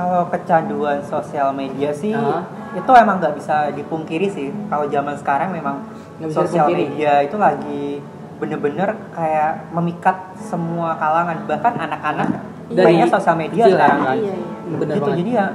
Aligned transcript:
Kalau 0.00 0.24
kecanduan 0.26 1.04
sosial 1.04 1.52
media 1.52 1.92
sih 1.92 2.16
Ah. 2.16 2.40
itu 2.72 2.88
emang 2.90 3.20
nggak 3.20 3.36
bisa 3.36 3.68
dipungkiri 3.70 4.26
sih. 4.26 4.48
Kalau 4.66 4.88
zaman 4.88 5.12
sekarang 5.14 5.52
memang 5.52 5.84
sosial 6.26 6.64
dipungkiri. 6.64 6.80
media 6.88 7.12
itu 7.20 7.36
lagi 7.36 8.00
bener-bener 8.36 8.96
kayak 9.12 9.68
memikat 9.70 10.16
semua 10.34 10.96
kalangan 10.96 11.44
bahkan 11.44 11.76
anak-anak 11.76 12.28
Dari 12.66 12.96
mainnya 12.96 13.08
sosial 13.10 13.36
media 13.36 13.68
kecil, 13.68 13.76
sekarang 13.76 14.00
kan? 14.00 14.16
Iya, 14.16 14.32
iya. 14.32 14.36
Bener 14.72 14.94
gitu 14.96 15.04
banget. 15.04 15.18
jadi 15.18 15.30
ya 15.30 15.46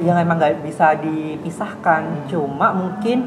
yang 0.00 0.16
emang 0.16 0.36
nggak 0.38 0.54
bisa 0.62 0.86
dipisahkan 0.96 2.02
cuma 2.26 2.72
mungkin 2.72 3.26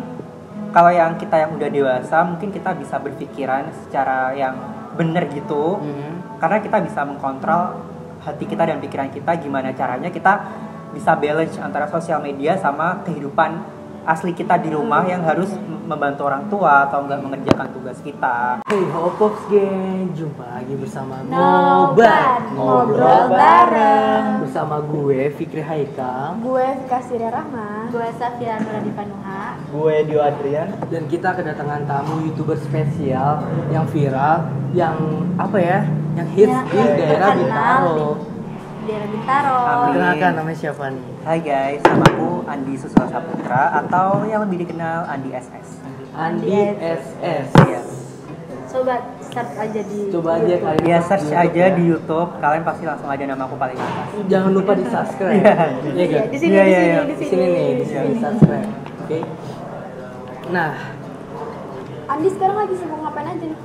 kalau 0.71 0.89
yang 0.89 1.13
kita 1.17 1.35
yang 1.37 1.51
udah 1.51 1.69
dewasa 1.69 2.23
mungkin 2.23 2.49
kita 2.49 2.73
bisa 2.73 2.97
berpikiran 2.97 3.67
secara 3.75 4.31
yang 4.33 4.55
bener 4.93 5.27
gitu 5.27 5.77
Mhm. 5.77 6.39
karena 6.39 6.57
kita 6.59 6.77
bisa 6.79 7.01
mengkontrol 7.03 7.77
hati 8.23 8.47
kita 8.47 8.63
dan 8.63 8.79
pikiran 8.79 9.11
kita 9.11 9.35
gimana 9.35 9.75
caranya 9.75 10.07
kita 10.07 10.33
bisa 10.95 11.17
balance 11.19 11.59
antara 11.59 11.89
sosial 11.91 12.23
media 12.23 12.55
sama 12.55 13.03
kehidupan 13.03 13.59
asli 14.03 14.35
kita 14.35 14.59
di 14.59 14.67
rumah 14.67 15.07
yang 15.07 15.23
harus 15.23 15.47
membantu 15.87 16.27
orang 16.27 16.43
tua 16.51 16.87
atau 16.87 17.07
enggak 17.07 17.23
mengerjakan 17.23 17.71
tugas 17.71 17.97
kita 18.03 18.59
Hey 18.67 18.83
Hopops 18.91 19.47
Gang, 19.47 20.11
jumpa 20.11 20.43
lagi 20.43 20.75
bersama 20.75 21.23
Nobat, 21.23 22.51
ngobrol 22.51 23.31
bareng. 23.31 24.43
Bersama 24.43 24.83
gue 24.83 25.31
Fikri 25.39 25.63
Haikal 25.63 26.35
Gue 26.43 26.67
Vika 26.83 26.99
Siria 26.99 27.31
Rahma. 27.31 27.87
Gue 27.95 28.07
Safira 28.19 28.59
Nuradi 28.59 28.91
Panuha 28.91 29.55
Gue 29.71 29.95
Dio 30.03 30.19
Adrian. 30.19 30.67
dan 30.91 31.03
kita 31.07 31.35
kedatangan 31.39 31.87
tamu 31.87 32.27
youtuber 32.27 32.59
spesial 32.59 33.39
yang 33.71 33.87
viral, 33.87 34.51
yang 34.75 34.95
apa 35.39 35.57
ya, 35.63 35.79
yang 36.13 36.27
hits 36.29 36.49
Ya, 36.49 36.61
di 36.63 36.77
daerah 36.95 37.29
Bintaro. 37.33 37.95
di 38.75 38.85
daerah 38.85 39.07
Bintaro. 39.09 39.57
Perkenalkan 39.87 40.31
namanya 40.35 40.57
siapa 40.59 40.83
nih? 40.89 41.05
Hai 41.23 41.39
guys, 41.39 41.81
nama 41.83 42.05
aku 42.05 42.27
Andi 42.45 42.73
Susilo 42.75 43.05
Saputra 43.07 43.63
atau 43.79 44.07
yang 44.23 44.43
lebih 44.43 44.57
dikenal 44.61 45.07
Andi 45.07 45.29
SS 45.31 45.67
Andi 46.13 46.51
SS. 46.77 47.47
Iya. 47.59 47.81
Coba 48.67 48.95
search 49.23 49.53
aja 49.55 49.81
di 49.83 49.99
Coba 50.09 50.29
aja 50.35 50.55
kalian 50.55 50.81
Ya 50.83 50.97
search 50.99 51.23
YouTube 51.23 51.41
aja 51.43 51.63
ya. 51.63 51.69
di 51.71 51.83
YouTube, 51.85 52.29
kalian 52.39 52.63
pasti 52.63 52.83
langsung 52.83 53.05
ada 53.07 53.23
nama 53.23 53.43
aku 53.43 53.55
paling 53.55 53.77
atas. 53.77 54.07
Jangan 54.27 54.51
lupa 54.51 54.71
di 54.73 54.83
subscribe. 54.83 55.33
Iya. 55.35 55.53
Iya 55.87 55.93
Iya, 55.95 56.05
kan? 56.11 56.25
di 56.25 56.37
sini, 56.37 56.51
Iya, 56.51 56.63
di 56.63 56.69
iya, 56.69 56.77
sini, 56.77 56.89
iya. 56.89 57.01
di 57.01 57.07
Di 57.07 57.15
sini, 57.15 57.29
sini 57.29 57.45
nih, 57.47 57.69
di 57.71 57.85
sini 57.85 58.05
di 58.07 58.17
subscribe. 58.19 58.69
Oke. 58.99 59.19
Nah, 60.49 60.71
Andi 62.03 62.27
sekarang 62.29 62.57
lagi 62.59 62.75
sibuk 62.75 62.99
ngapain 62.99 63.27
aja 63.27 63.45
nih? 63.47 63.59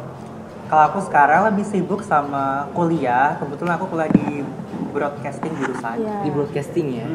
Kalau 0.68 0.82
aku 0.84 0.98
sekarang 1.00 1.48
lebih 1.48 1.64
sibuk 1.64 2.00
sama 2.02 2.68
kuliah, 2.70 3.40
kebetulan 3.40 3.72
aku 3.74 3.88
kuliah 3.88 4.10
di 4.10 4.44
broadcasting 4.90 5.52
jurusan. 5.54 5.96
Iya. 5.96 6.16
di 6.20 6.28
broadcasting 6.28 6.86
ya. 6.92 7.06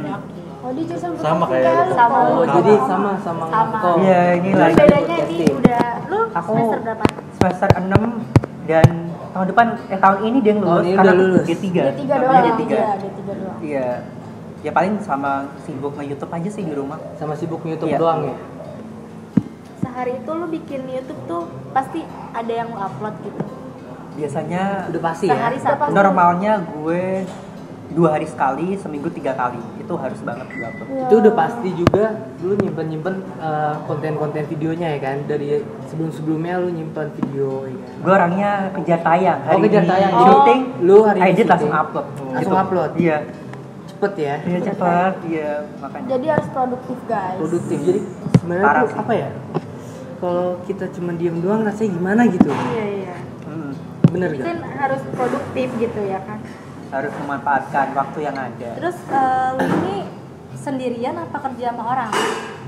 Oh 0.59 0.72
di 0.72 0.82
jurusan 0.84 1.14
Sama 1.16 1.46
kayak 1.46 1.62
kan? 1.64 1.86
lu. 1.86 1.94
Sama 1.94 2.18
Oh, 2.31 2.46
jadi 2.50 2.74
sama 2.81 3.12
sama 3.20 3.46
Sama. 3.48 3.80
Iya, 4.00 4.22
ini 4.40 4.50
lagi 4.52 4.74
bedanya 4.76 5.18
ini 5.28 5.46
udah 5.52 5.86
lu 6.08 6.20
Aku 6.34 6.52
semester 6.56 6.80
berapa? 6.81 7.06
semester 7.31 7.70
6 7.78 7.94
dan 8.64 8.88
tahun 9.30 9.46
depan 9.50 9.66
eh 9.86 10.00
tahun 10.00 10.18
ini 10.24 10.38
dia 10.40 10.54
lulus 10.56 10.70
Tahun 10.72 10.84
ini 10.84 10.96
karena 10.96 11.14
lulus. 11.14 11.44
D3. 11.44 11.62
D3 11.62 12.02
Namanya 12.02 12.24
doang. 12.24 12.58
D3. 12.58 12.64
Iya, 12.72 12.86
D3 12.96 13.20
doang. 13.28 13.58
Iya. 13.62 13.88
Ya 14.64 14.72
paling 14.72 14.96
sama 14.98 15.31
sibuk 15.59 15.94
nge-YouTube 15.94 16.31
aja 16.31 16.50
sih 16.50 16.64
di 16.64 16.72
rumah. 16.72 16.96
Sama 17.14 17.36
sibuk 17.36 17.62
YouTube 17.62 17.92
Iya. 17.92 18.00
doang 18.00 18.20
ya. 18.24 18.36
Sehari 19.94 20.17
itu 20.17 20.31
lu 20.33 20.49
bikin 20.49 20.81
YouTube 20.89 21.22
tuh 21.30 21.45
pasti 21.69 22.02
ada 22.33 22.49
yang 22.49 22.73
lu 22.73 22.81
upload 22.81 23.13
gitu. 23.22 23.45
Biasanya 24.17 24.89
Udah 24.89 25.02
pasti 25.05 25.30
ya. 25.30 25.38
Sehari 25.38 25.58
satu. 25.61 25.94
normalnya 25.94 26.66
gue 26.66 27.30
dua 27.94 28.17
hari 28.17 28.25
sekali, 28.25 28.73
seminggu 28.73 29.13
tiga 29.13 29.38
kali. 29.38 29.61
Itu 29.77 29.94
harus 29.94 30.17
banget 30.25 30.50
gue 30.50 30.66
upload. 30.66 30.88
Iya. 30.89 31.05
Itu 31.05 31.16
udah 31.22 31.33
pasti 31.38 31.69
juga 31.77 32.25
lu 32.41 32.58
nyimpen-nyimpen 32.58 33.16
uh, 33.38 33.85
konten-konten 33.85 34.50
videonya 34.50 34.97
ya 34.97 35.00
kan 35.13 35.30
dari 35.30 35.61
sebelum-sebelumnya 35.85 36.53
lu 36.57 36.73
nyimpen 36.73 37.13
video 37.13 37.69
ya 37.69 37.78
kan. 37.78 37.94
Gue 38.01 38.13
orangnya 38.18 38.51
kejar 38.73 39.00
tayang. 39.06 39.39
Oh, 39.45 39.62
kejar 39.62 39.84
ini 39.85 39.91
tayang. 39.94 40.12
Syuting, 40.18 40.62
Lu 40.89 40.97
hari 41.06 41.19
ini 41.22 41.29
edit 41.38 41.45
langsung 41.45 41.69
upload. 41.69 42.06
Langsung 42.34 42.57
upload? 42.57 42.91
Iya. 42.97 43.18
Cepet 43.94 44.13
ya. 44.18 44.35
Iya 44.41 44.59
cepat, 44.73 45.13
iya 45.29 45.51
makanya. 45.78 46.07
Jadi 46.18 46.25
harus 46.34 46.47
produktif 46.50 46.97
guys. 47.06 47.38
Produktif. 47.38 47.78
Jadi 47.78 48.01
sebenarnya 48.41 48.89
apa 48.89 49.13
ya? 49.13 49.29
Kalau 50.23 50.56
kita 50.63 50.88
cuma 50.89 51.11
diem 51.11 51.35
doang 51.38 51.67
rasanya 51.67 51.91
gimana 51.91 52.22
gitu. 52.25 52.47
Iya 52.47 52.85
iya. 52.95 53.16
Hmm, 53.44 53.75
Bener 54.07 54.31
gak? 54.31 54.45
kan 54.45 54.57
harus 54.79 55.01
produktif 55.11 55.67
gitu 55.75 56.00
ya 56.01 56.23
kan. 56.23 56.39
harus 56.94 57.09
memanfaatkan 57.17 57.91
waktu 57.91 58.19
yang 58.22 58.38
ada. 58.38 58.69
Terus 58.78 58.97
lu 59.03 59.66
ini 59.81 59.95
sendirian 60.53 61.17
apa 61.17 61.41
kerja 61.41 61.73
sama 61.73 61.83
orang? 61.89 62.12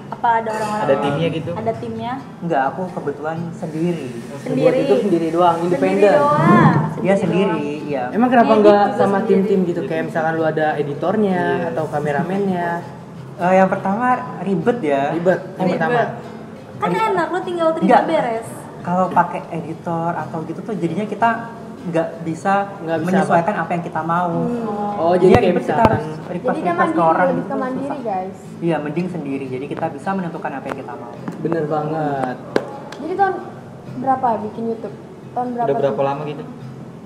Apa 0.06 0.28
ada 0.42 0.50
orang-orang? 0.52 0.84
Ada 0.84 0.96
timnya 1.00 1.28
gitu? 1.30 1.52
Ada 1.54 1.74
timnya. 1.78 2.14
Enggak, 2.42 2.64
aku 2.68 2.82
kebetulan 2.92 3.38
sendiri. 3.54 4.10
Sendiri. 4.42 4.66
Buat 4.66 4.76
itu 4.76 4.96
sendiri 5.00 5.28
doang, 5.30 5.56
Sendiri 5.56 5.70
independen. 5.72 6.14
doang. 6.18 6.76
Iya 7.00 7.16
sendiri, 7.16 7.66
iya. 7.86 8.04
Emang 8.12 8.30
kenapa 8.30 8.52
Edit 8.52 8.62
nggak 8.66 8.82
juga 8.90 8.98
sama 8.98 9.18
tim-tim 9.24 9.60
gitu? 9.64 9.82
Kayak 9.86 10.04
misalkan 10.10 10.34
lu 10.36 10.44
ada 10.44 10.68
editornya 10.76 11.42
atau 11.70 11.86
kameramennya. 11.86 12.68
Eh, 13.38 13.54
yang 13.54 13.70
pertama 13.70 14.06
ribet 14.42 14.78
ya. 14.82 15.14
Ribet 15.14 15.42
yang 15.56 15.68
Ribet. 15.70 15.80
pertama. 15.80 16.02
Kan 16.76 16.92
enak 16.92 17.28
lu 17.30 17.40
tinggal 17.42 17.70
terima 17.72 18.02
beres. 18.04 18.48
Kalau 18.80 19.10
pakai 19.10 19.42
editor 19.52 20.14
atau 20.14 20.46
gitu 20.46 20.60
tuh 20.62 20.76
jadinya 20.76 21.04
kita 21.04 21.30
nggak 21.86 22.08
bisa, 22.22 22.54
Nggak 22.80 22.98
bisa 22.98 23.08
menyesuaikan 23.08 23.54
apa? 23.56 23.72
yang 23.72 23.84
kita 23.84 24.02
mau. 24.02 24.34
Oh, 24.96 25.14
jadi 25.14 25.26
Iya, 25.28 25.38
kayak 25.38 25.52
ribet, 25.52 25.64
kita 25.64 25.84
harus 25.84 26.06
request 26.26 26.46
Jadi 26.50 26.60
request 26.60 26.66
ke 26.66 26.74
mandiri, 26.82 27.06
orang 27.06 27.28
gitu. 27.30 27.56
mandiri 27.56 28.00
guys. 28.02 28.38
Iya, 28.60 28.76
mending 28.80 29.08
sendiri. 29.08 29.46
Jadi 29.48 29.66
kita 29.68 29.86
bisa 29.90 30.10
menentukan 30.12 30.52
apa 30.52 30.66
yang 30.66 30.78
kita 30.80 30.94
mau. 30.94 31.14
bener 31.38 31.64
banget. 31.66 32.36
Jadi 32.96 33.14
tahun 33.16 33.36
berapa 33.96 34.28
bikin 34.44 34.64
YouTube? 34.68 34.96
Tahun 35.32 35.48
berapa? 35.52 35.66
Udah 35.68 35.76
berapa 35.76 35.94
tuh? 35.96 36.06
lama 36.06 36.22
gitu? 36.26 36.44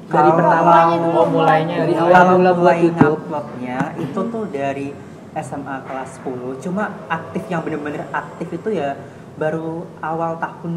Dari 0.10 0.32
pertama 0.32 0.64
mulainya 0.66 0.98
dulu, 0.98 1.14
Oh, 1.14 1.28
mulainya. 1.30 1.76
Dari 1.78 1.94
awal 1.94 2.10
Kalau 2.10 2.34
mula 2.34 2.50
buat 2.50 2.58
mulai 2.58 2.78
YouTube. 2.82 3.18
uploadnya 3.20 3.78
itu 4.00 4.20
tuh 4.26 4.44
dari 4.48 4.88
SMA 5.36 5.76
kelas 5.86 6.10
10. 6.18 6.58
Cuma 6.58 6.84
aktif 7.08 7.44
yang 7.46 7.62
bener-bener 7.62 8.08
aktif 8.10 8.48
itu 8.50 8.70
ya 8.72 8.96
baru 9.40 9.70
awal 10.00 10.36
tahun 10.38 10.74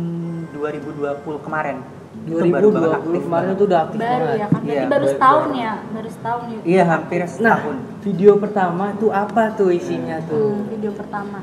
2020 0.54 1.02
kemarin. 1.40 1.82
Itu 2.22 2.44
baru 2.46 2.68
banget 2.70 3.00
2020 3.02 3.26
kemarin 3.26 3.48
itu 3.50 3.64
udah 3.64 3.80
aktif 3.82 3.98
Baru 3.98 4.10
banget. 4.22 4.38
ya 4.38 4.46
kan. 4.46 4.50
Berarti 4.54 4.70
Iya, 4.70 4.82
baru 4.82 4.88
baru- 4.94 5.10
setahun 5.10 5.48
ya. 5.52 5.72
Baru 5.90 6.08
setahun 6.08 6.42
YouTube. 6.46 6.68
Iya, 6.68 6.82
hampir 6.86 7.18
Nah, 7.18 7.28
setahun. 7.28 7.76
video 8.00 8.32
pertama 8.38 8.84
tuh 8.94 9.10
apa 9.10 9.42
tuh 9.52 9.70
isinya 9.70 10.16
tuh? 10.22 10.46
Hmm, 10.54 10.70
video 10.70 10.90
pertama. 10.92 11.38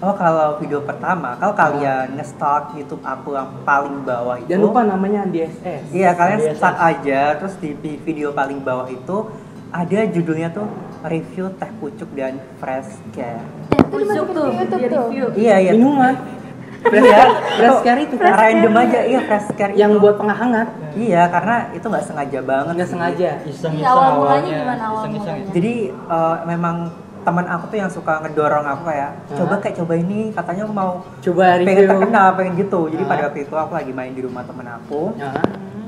Oh 0.00 0.14
kalau 0.14 0.58
video 0.58 0.82
pertama, 0.82 1.38
kalau 1.38 1.54
kalian 1.54 2.18
nge-stalk 2.18 2.74
YouTube 2.74 3.04
aku 3.04 3.38
yang 3.38 3.54
paling 3.62 4.02
bawah 4.02 4.34
itu 4.34 4.50
Jangan 4.50 4.64
lupa 4.64 4.82
namanya 4.82 5.22
Andi 5.22 5.46
SS. 5.46 5.94
Iya 5.94 6.10
kalian 6.12 6.38
Andi 6.40 6.58
start 6.58 6.74
SS. 6.74 6.88
aja 6.90 7.20
Terus 7.38 7.54
di 7.56 7.70
vi- 7.72 8.00
video 8.02 8.28
paling 8.32 8.58
bawah 8.60 8.90
itu 8.90 9.30
Ada 9.70 10.04
judulnya 10.06 10.50
tuh 10.50 10.66
Review 11.02 11.54
teh 11.54 11.70
pucuk 11.78 12.10
dan 12.12 12.36
fresh 12.56 12.98
care 13.10 13.40
Ke 13.92 13.98
tuh 14.00 14.48
YouTube 14.48 14.88
tuh. 14.88 15.02
review. 15.04 15.26
Iya 15.34 15.54
iya 15.60 15.72
Minuman. 15.72 16.14
Iya 16.82 17.22
Fresh 17.54 17.80
care 17.80 18.00
itu 18.02 18.16
kan 18.16 18.32
Random 18.34 18.74
aja 18.76 19.00
iya 19.04 19.20
fresh 19.22 19.48
care 19.52 19.70
yang 19.72 19.92
itu. 19.92 20.02
buat 20.02 20.18
penghangat 20.18 20.66
Iya 20.92 21.22
karena 21.28 21.70
itu 21.70 21.86
nggak 21.86 22.04
sengaja 22.04 22.38
banget 22.42 22.72
nggak 22.74 22.90
sengaja. 22.90 23.28
Iseng-iseng 23.44 23.74
Iya, 23.78 23.86
awal 23.88 24.10
mulanya 24.10 24.18
awalnya. 24.18 24.58
gimana 24.58 24.82
awal 24.84 24.98
Iseng-iseng 24.98 25.22
ya? 25.28 25.38
mulanya? 25.38 25.54
Jadi 25.54 25.74
eh, 25.88 26.36
memang 26.44 26.76
teman 27.22 27.46
aku 27.46 27.64
tuh 27.70 27.78
yang 27.78 27.86
suka 27.88 28.18
ngedorong 28.20 28.66
aku 28.66 28.82
kayak 28.84 29.10
coba 29.30 29.54
kayak 29.56 29.76
coba 29.78 29.94
ini 29.94 30.34
katanya 30.34 30.64
mau 30.66 31.06
Coba 31.22 31.54
pengen 31.54 31.70
review. 31.70 31.86
terkenal 31.88 32.26
pengen 32.34 32.52
gitu 32.58 32.80
jadi 32.88 33.02
pada 33.06 33.22
waktu 33.24 33.40
itu 33.40 33.54
aku 33.54 33.72
lagi 33.72 33.92
main 33.92 34.10
di 34.10 34.20
rumah 34.20 34.42
temen 34.42 34.66
aku 34.66 35.14
Ya. 35.14 35.30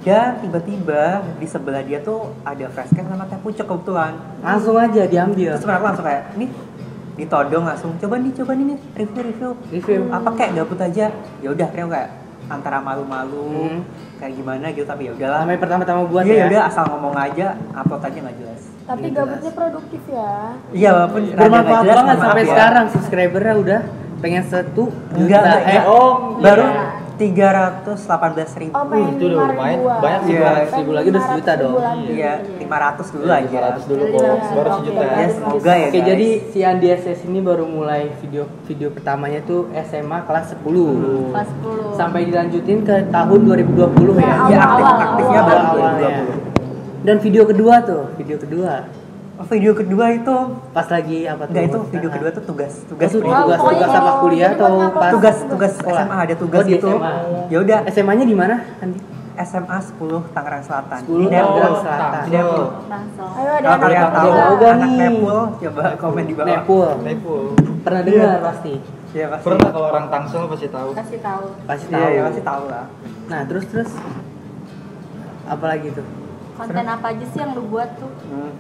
dan 0.06 0.38
tiba-tiba 0.38 1.02
di 1.34 1.46
sebelah 1.48 1.80
dia 1.80 1.98
tuh 1.98 2.22
ada 2.44 2.68
fresh 2.68 2.92
care 2.92 3.02
sama 3.02 3.26
teh 3.26 3.34
pucuk 3.36 3.66
kebetulan 3.66 4.14
Langsung 4.38 4.78
aja 4.78 5.02
diambil. 5.04 5.58
terus 5.58 5.66
aku 5.66 5.82
langsung 5.82 6.04
kayak 6.04 6.22
nih 6.34 6.46
ditodong 7.14 7.64
langsung 7.64 7.90
coba 7.96 8.14
nih 8.16 8.32
coba 8.34 8.52
nih 8.52 8.64
nih 8.66 8.78
review 8.96 9.22
review 9.24 9.50
Review. 9.70 10.00
apa 10.08 10.28
kayak 10.32 10.50
gabut 10.56 10.80
aja 10.80 11.06
ya 11.38 11.48
udah 11.48 11.66
aku 11.66 11.88
kayak 11.88 12.10
antara 12.44 12.78
malu-malu 12.78 13.48
Hmm. 13.70 13.80
kayak 14.16 14.34
gimana 14.34 14.66
gitu 14.68 14.84
tapi 14.84 15.02
ya 15.04 15.12
udahlah 15.12 15.40
Namanya 15.42 15.60
pertama-tama 15.60 16.00
buat 16.04 16.24
iya 16.24 16.36
ya. 16.36 16.46
udah 16.46 16.62
asal 16.66 16.84
ngomong 16.86 17.14
aja 17.14 17.46
upload 17.72 18.02
aja 18.02 18.18
nggak 18.20 18.36
jelas 18.36 18.60
Tapi 18.84 19.00
Nggak 19.02 19.16
gabutnya 19.16 19.40
jelas. 19.42 19.56
produktif 19.56 20.02
ya. 20.06 20.32
iya 20.70 20.88
walaupun 20.92 21.20
Bermanfaat 21.32 21.84
banget 21.86 22.16
sampai 22.18 22.42
ya. 22.42 22.50
sekarang 22.50 22.84
subscribernya 22.90 23.54
udah 23.56 23.80
pengen 24.20 24.44
satu 24.44 24.84
enggak 25.14 25.40
juta. 25.40 25.40
enggak, 25.40 25.60
eh, 25.64 25.74
eh, 25.74 25.82
oh, 25.86 26.10
baru 26.36 26.66
iya. 26.66 26.84
Tiga 27.14 27.48
ratus 27.48 28.04
delapan 28.04 28.30
belas 28.32 28.52
ribu 28.54 28.74
Oh, 28.74 28.84
itu 28.90 29.24
udah 29.24 29.36
lima 29.36 29.44
lumayan. 29.48 29.78
Banyak 29.96 30.20
sih, 30.20 30.32
Iya. 30.32 30.42
banyak. 30.42 30.66
Seribu 30.66 30.90
lagi 30.92 31.08
udah 31.08 31.22
sejuta 31.24 31.52
dong. 31.54 31.74
iya 32.06 32.32
lima 32.54 32.76
ratus 32.80 33.06
dulu 33.08 33.24
aja 33.26 33.46
500 33.46 33.84
dulu 33.84 34.02
Iya, 34.02 34.10
kok. 34.10 34.20
iya. 34.20 34.32
Baru 34.50 34.66
Oke, 34.66 34.76
sejuta. 34.80 35.02
ya 35.04 35.28
semoga 35.28 35.72
ya 35.72 35.86
Oke, 35.86 36.00
jadi 36.00 36.28
si 36.48 36.58
Andi 36.60 36.86
SS 36.90 37.20
ini 37.24 37.38
baru 37.38 37.64
mulai 37.64 38.02
video 38.18 38.42
video 38.64 38.88
pertamanya 38.88 39.40
tuh 39.42 39.60
SMA 39.80 40.18
kelas 40.22 40.46
10. 40.52 41.30
Kelas 41.30 41.48
10. 41.54 41.94
Sampai 41.94 42.20
dilanjutin 42.24 42.78
ke 42.82 42.96
tahun 43.08 43.40
2020 43.42 44.14
ya. 44.16 44.24
Ya, 44.24 44.34
ya 44.50 44.58
awal, 44.60 44.82
aktif 44.82 44.82
awal, 44.82 44.96
aktifnya 45.00 45.34
awal. 45.36 45.46
baru 45.46 45.64
Awal-awalnya. 45.64 46.18
2020 46.24 46.52
Dan 47.04 47.16
video 47.20 47.42
kedua 47.44 47.74
tuh, 47.80 48.02
video 48.16 48.36
kedua. 48.36 48.72
Video 49.44 49.72
kedua 49.72 50.06
itu 50.12 50.36
Pas 50.70 50.86
lagi 50.86 51.18
apa 51.24 51.42
tuh? 51.42 51.50
enggak 51.50 51.64
itu 51.66 51.78
video 51.90 52.08
Ah. 52.08 52.14
kedua 52.14 52.30
tuh 52.30 52.44
tugas 52.44 52.72
tugas 52.84 53.10
Oh, 53.10 53.18
tugas 53.18 53.34
pokoknya 53.52 53.58
tugas 53.76 53.90
sama 53.90 54.06
kalau 54.06 54.22
kuliah 54.22 54.50
atau 54.52 54.72
pas 54.92 55.10
tugas 55.10 55.36
tugas 55.44 55.72
sekolah? 55.74 56.00
SMA 56.00 56.16
ada 56.20 56.34
tugas 56.36 56.60
Oh, 56.60 56.64
di 56.64 56.72
gitu 56.72 56.90
ya 57.44 57.58
udah 57.60 57.78
SMA-nya 57.88 58.24
di 58.24 58.32
mana, 58.32 58.56
Andi? 58.78 58.98
SMA 59.34 59.78
10 59.82 60.30
Tangerang 60.30 60.62
Selatan 60.62 60.98
10 61.02 61.10
di 61.10 61.26
Depok 61.26 61.50
Tangerang 61.50 61.74
Selatan. 61.76 62.22
di 62.22 62.30
Depok 62.30 62.70
langsung 62.86 63.30
Ayo 63.34 63.50
ada 63.52 63.66
anak 63.66 63.80
kalian 63.82 64.06
tahu 64.06 64.30
gak 64.30 64.70
anak? 64.70 64.90
Nepul 64.94 65.38
coba 65.58 65.82
komen 65.98 66.22
di 66.22 66.34
bawah 66.34 66.46
Nepul. 66.48 66.88
Nepal. 67.02 67.42
Pernah 67.82 68.00
dengar 68.00 68.38
pasti. 68.44 68.74
Iya 69.10 69.26
pasti 69.28 69.44
Pernah 69.44 69.68
kalau 69.68 69.86
orang 69.88 70.06
Tangsel 70.08 70.42
pasti 70.46 70.66
tahu. 70.68 70.88
kasih 70.92 71.18
tahu 71.20 71.44
Pasti 71.66 71.84
Iya, 71.84 71.98
tahu. 71.98 72.08
iya 72.08 72.20
pasti 72.24 72.42
tahu 72.44 72.64
lah 72.68 72.86
Nah, 73.24 73.40
terus 73.44 73.64
terus 73.66 73.90
apa 75.44 75.64
lagi 75.66 75.88
tuh? 75.90 76.06
konten 76.54 76.86
apa 76.86 77.06
aja 77.10 77.24
sih 77.26 77.38
yang 77.40 77.50
lu 77.52 77.66
buat 77.66 77.90
tuh 77.96 78.10
Hmm. 78.24 78.52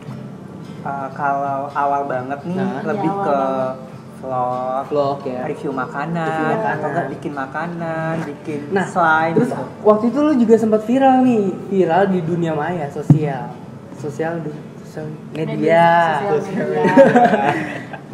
Uh, 0.80 1.08
kalau 1.10 1.68
awal 1.70 2.04
banget 2.04 2.40
nih 2.44 2.56
Nah. 2.56 2.80
lebih 2.82 3.04
Iya, 3.04 3.14
awal 3.14 3.24
ke 3.24 3.34
banget. 3.34 3.74
vlog, 4.18 4.82
Vlog 4.86 5.18
ya. 5.22 5.40
review 5.44 5.72
makanan, 5.72 6.24
Review 6.26 6.48
makanan. 6.50 6.74
atau 6.74 6.88
enggak 6.88 7.08
bikin 7.10 7.32
makanan, 7.34 8.14
bikin 8.22 8.60
Nah, 8.68 8.84
slime. 8.86 9.34
Terus 9.34 9.50
gitu. 9.50 9.64
waktu 9.82 10.04
itu 10.08 10.18
lu 10.18 10.32
juga 10.34 10.54
sempat 10.54 10.80
viral 10.82 11.16
nih, 11.20 11.42
viral 11.66 12.02
di 12.06 12.20
dunia 12.20 12.52
maya 12.52 12.88
sosial, 12.88 13.52
sosial 13.94 14.40
sosial 14.78 15.06
media. 15.30 16.20
Sosial 16.22 16.66
media. 16.68 16.84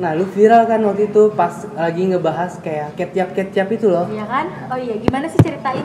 Nah, 0.01 0.17
lu 0.17 0.25
viral 0.25 0.65
kan 0.65 0.81
waktu 0.81 1.13
itu 1.13 1.29
pas 1.31 1.53
lagi 1.71 2.09
ngebahas 2.09 2.57
kayak 2.59 2.97
ketiap 2.97 3.37
ketiap 3.37 3.69
itu 3.69 3.85
loh. 3.87 4.09
Iya 4.09 4.25
kan? 4.25 4.49
Oh 4.67 4.79
iya, 4.81 4.97
gimana 4.97 5.29
sih 5.29 5.37
ceritain? 5.39 5.85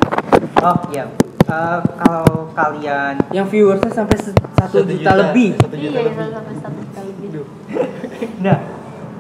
Oh 0.62 0.78
iya, 0.88 1.04
Uh, 1.46 1.78
kalau 1.96 2.50
kalian 2.52 3.22
Yang 3.30 3.48
viewersnya 3.54 3.92
sampai 3.94 4.18
satu 4.58 4.82
juta, 4.82 5.12
lebih. 5.14 5.54
Satu 5.62 5.78
juta 5.78 5.94
Iya, 5.94 6.10
lebih. 6.10 6.26
sampai 6.34 6.56
satu 6.58 6.80
juta 6.82 7.02
lebih. 7.06 7.30
Nah, 8.46 8.58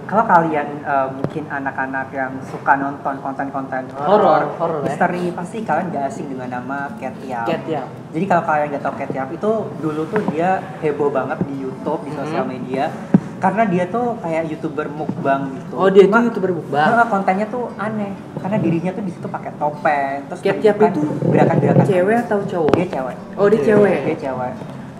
kalau 0.05 0.25
kalian 0.25 0.67
uh, 0.81 1.09
mungkin 1.09 1.43
anak-anak 1.45 2.07
yang 2.09 2.31
suka 2.41 2.77
nonton 2.77 3.17
konten-konten 3.19 3.89
Horor, 3.93 4.41
ya. 4.57 4.81
misteri 4.85 5.33
pasti 5.33 5.61
kalian 5.61 5.89
gak 5.89 6.05
asing 6.09 6.29
dengan 6.29 6.49
nama 6.51 6.93
Cat 6.95 7.13
Yap. 7.21 7.45
Jadi 8.13 8.25
kalau 8.25 8.43
kalian 8.45 8.69
gak 8.69 8.83
tau 8.85 8.93
Cat 8.93 9.11
Yap 9.11 9.29
itu 9.29 9.51
dulu 9.77 10.01
tuh 10.05 10.21
dia 10.29 10.61
heboh 10.79 11.09
banget 11.09 11.41
di 11.45 11.57
YouTube, 11.59 12.05
di 12.05 12.13
sosial 12.13 12.45
Mhm. 12.45 12.51
media 12.53 12.85
karena 13.45 13.63
dia 13.63 13.85
tuh 13.85 14.17
kayak 14.19 14.49
youtuber 14.49 14.89
mukbang 14.89 15.53
gitu. 15.53 15.73
Oh, 15.75 15.85
dia 15.87 16.03
Cuma- 16.03 16.17
itu 16.17 16.25
youtuber 16.27 16.51
mukbang. 16.51 16.89
Nah, 16.91 17.05
kontennya 17.05 17.45
tuh 17.45 17.69
aneh 17.77 18.09
karena 18.35 18.57
dirinya 18.57 18.91
tuh 18.91 19.03
di 19.03 19.11
situ 19.11 19.27
pakai 19.27 19.51
topeng 19.55 20.17
terus 20.25 20.39
menunjukkan 20.41 20.89
itu 20.89 21.01
gerakan-gerakan 21.27 21.85
Cewek 21.85 22.17
atau 22.25 22.39
cowok? 22.43 22.71
dia 22.73 22.87
cewek 22.89 23.15
Oh, 23.35 23.45
dia 23.45 23.59
cewek. 23.61 23.97
dia 24.03 24.17
cewek 24.19 24.53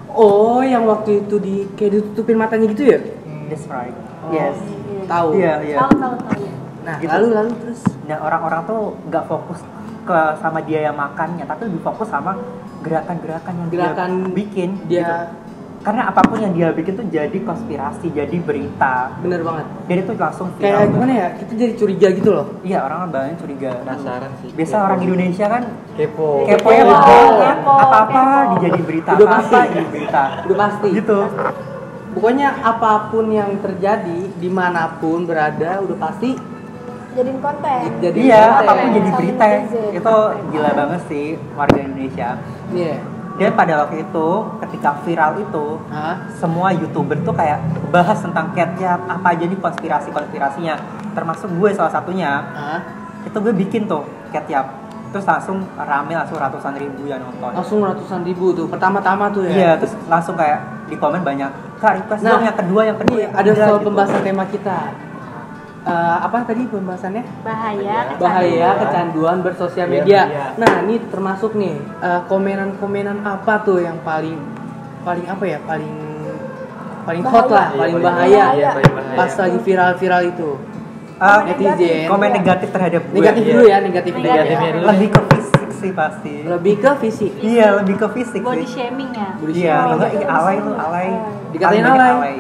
Oh, 0.08 0.62
yang 0.62 0.86
waktu 0.86 1.12
itu 1.20 1.36
di 1.38 1.56
kayak 1.74 1.92
ditutupin 1.96 2.38
matanya 2.38 2.70
gitu 2.70 2.84
ya? 2.86 3.00
that's 3.46 3.66
right 3.68 3.94
Oh. 4.22 4.30
yes 4.32 4.58
Tahu. 5.06 5.28
iya 5.36 5.54
iya 5.62 5.78
Tahu 5.80 5.92
tahu 5.96 6.14
tahu 6.20 6.38
ya. 6.40 6.54
Nah, 6.82 6.96
Gitu. 6.98 7.10
lalu 7.10 7.28
lalu 7.32 7.52
terus 7.60 7.82
dan 8.04 8.18
orang-orang 8.20 8.62
tuh 8.64 8.80
nggak 9.04 9.26
fokus 9.26 9.60
ke 10.04 10.18
sama 10.38 10.62
dia 10.62 10.80
yang 10.84 10.94
makannya 10.96 11.44
tapi 11.44 11.66
lebih 11.66 11.82
fokus 11.84 12.06
sama 12.08 12.38
gerakan-gerakan 12.80 13.54
yang 13.56 13.68
Gerakan 13.72 14.12
dia 14.22 14.30
bikin 14.32 14.70
dia 14.86 15.02
gitu. 15.02 15.16
Karena 15.86 16.10
apa 16.10 16.26
pun 16.26 16.42
yang 16.42 16.50
dia 16.50 16.74
bikin 16.74 16.98
tuh 16.98 17.06
jadi 17.06 17.38
konspirasi 17.40 18.10
jadi 18.10 18.34
berita 18.42 19.14
bener 19.22 19.46
banget. 19.46 19.66
jadi 19.86 20.02
tuh 20.02 20.16
langsung 20.18 20.50
Kayak 20.58 20.66
viral 20.82 20.86
gimana 20.90 21.14
ya? 21.14 21.28
Kita 21.38 21.52
jadi 21.54 21.74
curiga 21.76 22.08
gitu 22.10 22.30
loh. 22.32 22.46
iya 22.62 22.82
orang 22.82 23.06
banyak 23.08 23.38
curiga 23.38 23.70
Penasaran 23.80 24.32
sih. 24.42 24.50
biasa 24.52 24.76
orang 24.82 25.00
Indonesia 25.00 25.46
kan 25.46 25.64
Kepo. 25.94 26.30
kepo 26.44 26.70
ya 26.70 26.84
Kepo, 26.84 27.20
kepo, 27.38 27.74
apa-apa 27.78 28.18
kepo. 28.18 28.52
dijadi 28.52 28.82
berita 28.82 29.10
Udah 29.14 29.28
apa-apa 29.30 29.46
pasti. 29.54 29.70
jadi 29.72 29.88
berita 29.88 30.22
Udah 30.44 30.58
pasti. 30.58 30.88
gitu 30.92 31.20
Pokoknya 32.16 32.50
apa 32.64 32.92
pun 33.12 33.26
yang 33.28 33.52
terjadi 33.60 34.20
di 34.32 34.50
mana 34.50 34.98
pun 34.98 35.24
berada 35.24 35.84
udah 35.86 35.98
pasti 36.02 36.34
Jadiin 37.14 37.40
konten. 37.40 37.80
jadi 38.02 38.18
iya 38.18 38.42
konten. 38.50 38.60
apa 38.60 38.72
pun 38.74 38.90
jadi 38.92 39.10
berita 39.14 39.46
itu 39.94 40.16
gila 40.50 40.70
banget 40.74 41.02
sih 41.08 41.26
warga 41.54 41.78
Indonesia 41.78 42.30
Iya. 42.74 42.96
Dan 43.36 43.52
pada 43.52 43.84
waktu 43.84 44.02
itu 44.02 44.28
ketika 44.64 44.96
viral 45.04 45.36
itu 45.38 45.66
Hah? 45.88 46.16
semua 46.34 46.72
youtuber 46.72 47.20
tuh 47.20 47.36
kayak 47.36 47.60
bahas 47.92 48.16
tentang 48.18 48.56
catnya 48.56 48.96
apa 49.06 49.36
aja 49.36 49.44
nih 49.44 49.60
konspirasi 49.60 50.10
konspirasinya 50.10 50.80
termasuk 51.12 51.52
gue 51.52 51.70
salah 51.72 51.92
satunya 51.92 52.32
Hah? 52.48 52.80
itu 53.24 53.36
gue 53.36 53.54
bikin 53.54 53.86
tuh 53.86 54.04
catnya 54.32 54.64
terus 55.12 55.24
langsung 55.24 55.64
rame 55.76 56.12
langsung 56.12 56.36
ratusan 56.36 56.76
ribu 56.76 57.08
yang 57.08 57.24
nonton 57.24 57.52
Langsung 57.56 57.80
ratusan 57.80 58.28
ribu 58.28 58.52
tuh. 58.52 58.68
Pertama-tama 58.68 59.32
tuh 59.32 59.48
ya. 59.48 59.52
iya 59.52 59.72
terus 59.80 59.96
langsung 60.08 60.36
kayak 60.36 60.60
di 60.92 61.00
komen 61.00 61.24
banyak 61.24 61.48
kak 61.80 62.04
request 62.04 62.20
Nah, 62.20 62.36
dong 62.36 62.44
yang 62.44 62.58
kedua 62.60 62.82
yang 62.84 62.98
kedua 63.00 63.20
yang 63.24 63.32
ada 63.32 63.48
ketiga," 63.48 63.64
soal 63.64 63.78
gitu. 63.80 63.86
pembahasan 63.88 64.22
tema 64.22 64.44
kita. 64.44 64.78
Eh, 65.86 65.92
apa 66.20 66.42
tadi 66.42 66.66
pembahasannya? 66.66 67.22
Bahaya, 67.46 68.18
Bahaya 68.18 68.42
kecanduan. 68.74 68.76
kecanduan 68.82 69.38
bersosial 69.40 69.86
Iya, 69.86 69.94
media. 69.96 70.22
iya. 70.26 70.46
Nah, 70.58 70.82
ini 70.82 70.98
termasuk 71.06 71.54
nih 71.54 71.78
eh, 71.78 72.22
komenan-komenan 72.26 73.22
apa 73.22 73.62
tuh 73.62 73.78
yang 73.80 74.02
paling 74.02 74.34
paling 75.02 75.26
apa 75.26 75.44
ya? 75.46 75.62
Paling 75.62 75.94
paling 77.06 77.22
hot 77.24 77.46
Bahaya. 77.46 77.54
lah, 77.54 77.68
Iya, 77.68 77.78
paling 77.78 77.96
bahaya. 78.02 78.46
Iya, 78.52 78.70
paling 78.74 78.94
bahaya. 78.94 79.14
Pas 79.14 79.32
lagi 79.32 79.58
viral-viral 79.62 80.22
itu. 80.28 80.50
Ah, 81.16 81.40
Netizen. 81.46 82.10
komen 82.10 82.30
negatif 82.34 82.68
terhadap 82.68 83.02
gue 83.06 83.16
Negatif 83.16 83.40
Iya. 83.40 83.52
dulu 83.54 83.64
ya, 83.64 83.78
negatif 83.80 84.12
Negatif. 84.12 84.26
negatifnya 84.28 84.72
dulu. 84.74 84.86
lebih 84.90 85.08
ke 85.08 85.22
fisik 85.30 85.54
sih 85.72 85.92
pasti 85.94 86.34
Lebih 86.44 86.76
ke 86.76 86.92
fisik. 86.98 87.32
iya 87.40 87.68
lebih 87.72 87.96
ke 87.96 88.08
fisik 88.10 88.42
Body 88.42 88.58
sih 88.60 88.70
shaming 88.76 89.12
ya. 89.14 89.30
Body 89.38 89.52
iya 89.54 89.76
shaming. 89.86 90.12
ih, 90.12 90.26
alay 90.28 90.56
lu 90.58 90.72
alay 90.76 91.08
Dikatain 91.54 91.72
banyak 91.80 91.94
alay. 91.94 92.36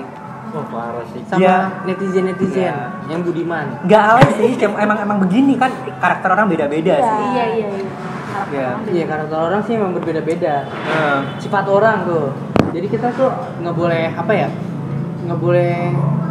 Wah 0.55 0.65
parah 0.65 1.03
sih. 1.05 1.19
Sama 1.25 1.37
Iya. 1.37 1.57
netizen-netizen 1.83 2.63
Iya. 2.63 2.75
yang 3.05 3.21
budiman. 3.21 3.65
nggak 3.83 4.03
alay 4.07 4.29
sih 4.33 4.49
emang 4.55 4.97
emang 4.97 5.17
begini 5.19 5.53
kan 5.55 5.67
karakter 5.99 6.31
orang 6.31 6.47
beda-beda 6.47 6.93
Iya. 6.93 7.03
sih 7.03 7.25
Iya 7.27 7.43
iya 7.51 7.67
iya. 7.69 7.87
Iya. 8.45 8.69
Iya, 8.89 9.03
karakter 9.05 9.35
orang 9.37 9.61
sih 9.61 9.73
emang 9.73 9.91
berbeda-beda. 9.93 10.63
Eh, 10.67 11.19
sifat 11.37 11.65
orang 11.67 12.03
tuh 12.03 12.31
jadi 12.71 12.87
kita 12.89 13.07
tuh 13.13 13.31
nggak 13.57 13.71
boleh 13.73 14.11
apa 14.11 14.33
ya 14.33 14.47
nggak 15.25 15.39
boleh 15.39 15.75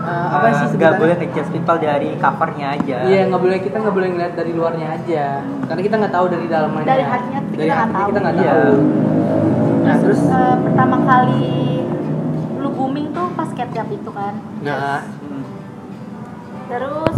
eh, 0.05 0.27
apa 0.31 0.47
sih 0.51 0.69
nggak 0.69 0.71
sebutannya? 0.71 1.01
boleh 1.01 1.15
ngejudge 1.19 1.51
people 1.51 1.79
dari 1.79 2.09
covernya 2.15 2.67
aja 2.71 2.97
iya 3.03 3.21
nggak 3.27 3.41
boleh 3.41 3.59
kita 3.59 3.77
nggak 3.81 3.95
boleh 3.95 4.09
ngeliat 4.09 4.33
dari 4.35 4.53
luarnya 4.53 4.87
aja 4.93 5.25
karena 5.65 5.83
kita 5.83 5.95
nggak 5.97 6.13
tahu 6.13 6.27
dari 6.29 6.47
dalamnya 6.47 6.85
Dari 6.85 7.03
hatinya 7.03 7.39
tuh 7.41 7.51
kita 7.51 7.59
dari 7.59 7.71
nggak 7.73 7.91
tahu. 7.91 8.07
kita 8.07 8.19
nggak 8.21 8.37
Iya. 8.37 8.53
tahu 8.53 8.77
nah 9.81 9.95
terus 9.99 10.21
Eh, 10.23 10.57
pertama 10.63 10.97
kali 11.03 11.43
ketchup 14.05 14.07
itu 14.07 14.11
kan. 14.13 14.35
nah 14.61 15.01
Hmm. 15.21 15.45
Terus 16.65 17.15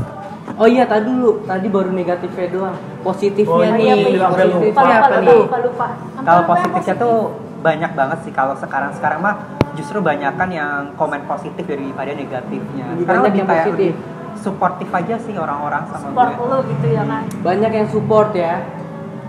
oh 0.53 0.67
iya 0.67 0.85
tadi 0.85 1.07
dulu 1.07 1.43
tadi 1.43 1.67
baru 1.69 1.91
negatifnya 1.91 2.47
doang 2.49 2.77
positifnya 3.01 3.67
Oh, 3.67 3.77
nih 3.77 3.85
iya, 3.85 3.95
iya, 3.95 4.27
positifnya 4.27 4.47
lupa 4.65 4.81
apa 4.83 5.07
lupa 5.07 5.21
nih 5.21 5.39
lupa 5.39 5.59
lupa. 5.61 5.87
kalau 6.21 6.43
positifnya 6.45 6.79
positif. 6.95 7.03
tuh 7.03 7.17
banyak 7.59 7.91
banget 7.93 8.19
sih 8.23 8.33
kalau 8.33 8.55
sekarang 8.55 8.91
sekarang 8.93 9.21
mah 9.21 9.35
justru 9.75 9.99
banyak 10.01 10.33
kan 10.33 10.49
yang 10.49 10.73
komen 10.95 11.23
positif 11.25 11.63
daripada 11.63 12.11
negatifnya 12.11 12.87
Lebih 12.93 13.05
banyak 13.05 13.23
lebih 13.25 13.39
yang 13.39 13.49
kayak 13.49 13.65
positif. 13.65 13.75
lebih 13.77 13.91
supportif 14.37 14.89
aja 14.91 15.15
sih 15.19 15.35
orang-orang 15.35 15.83
sama 15.87 16.05
Support 16.07 16.31
gue 16.33 16.47
lu 16.47 16.59
gitu 16.69 16.87
ya 16.89 17.03
kan. 17.05 17.23
banyak 17.43 17.71
yang 17.73 17.89
support 17.89 18.31
ya 18.33 18.55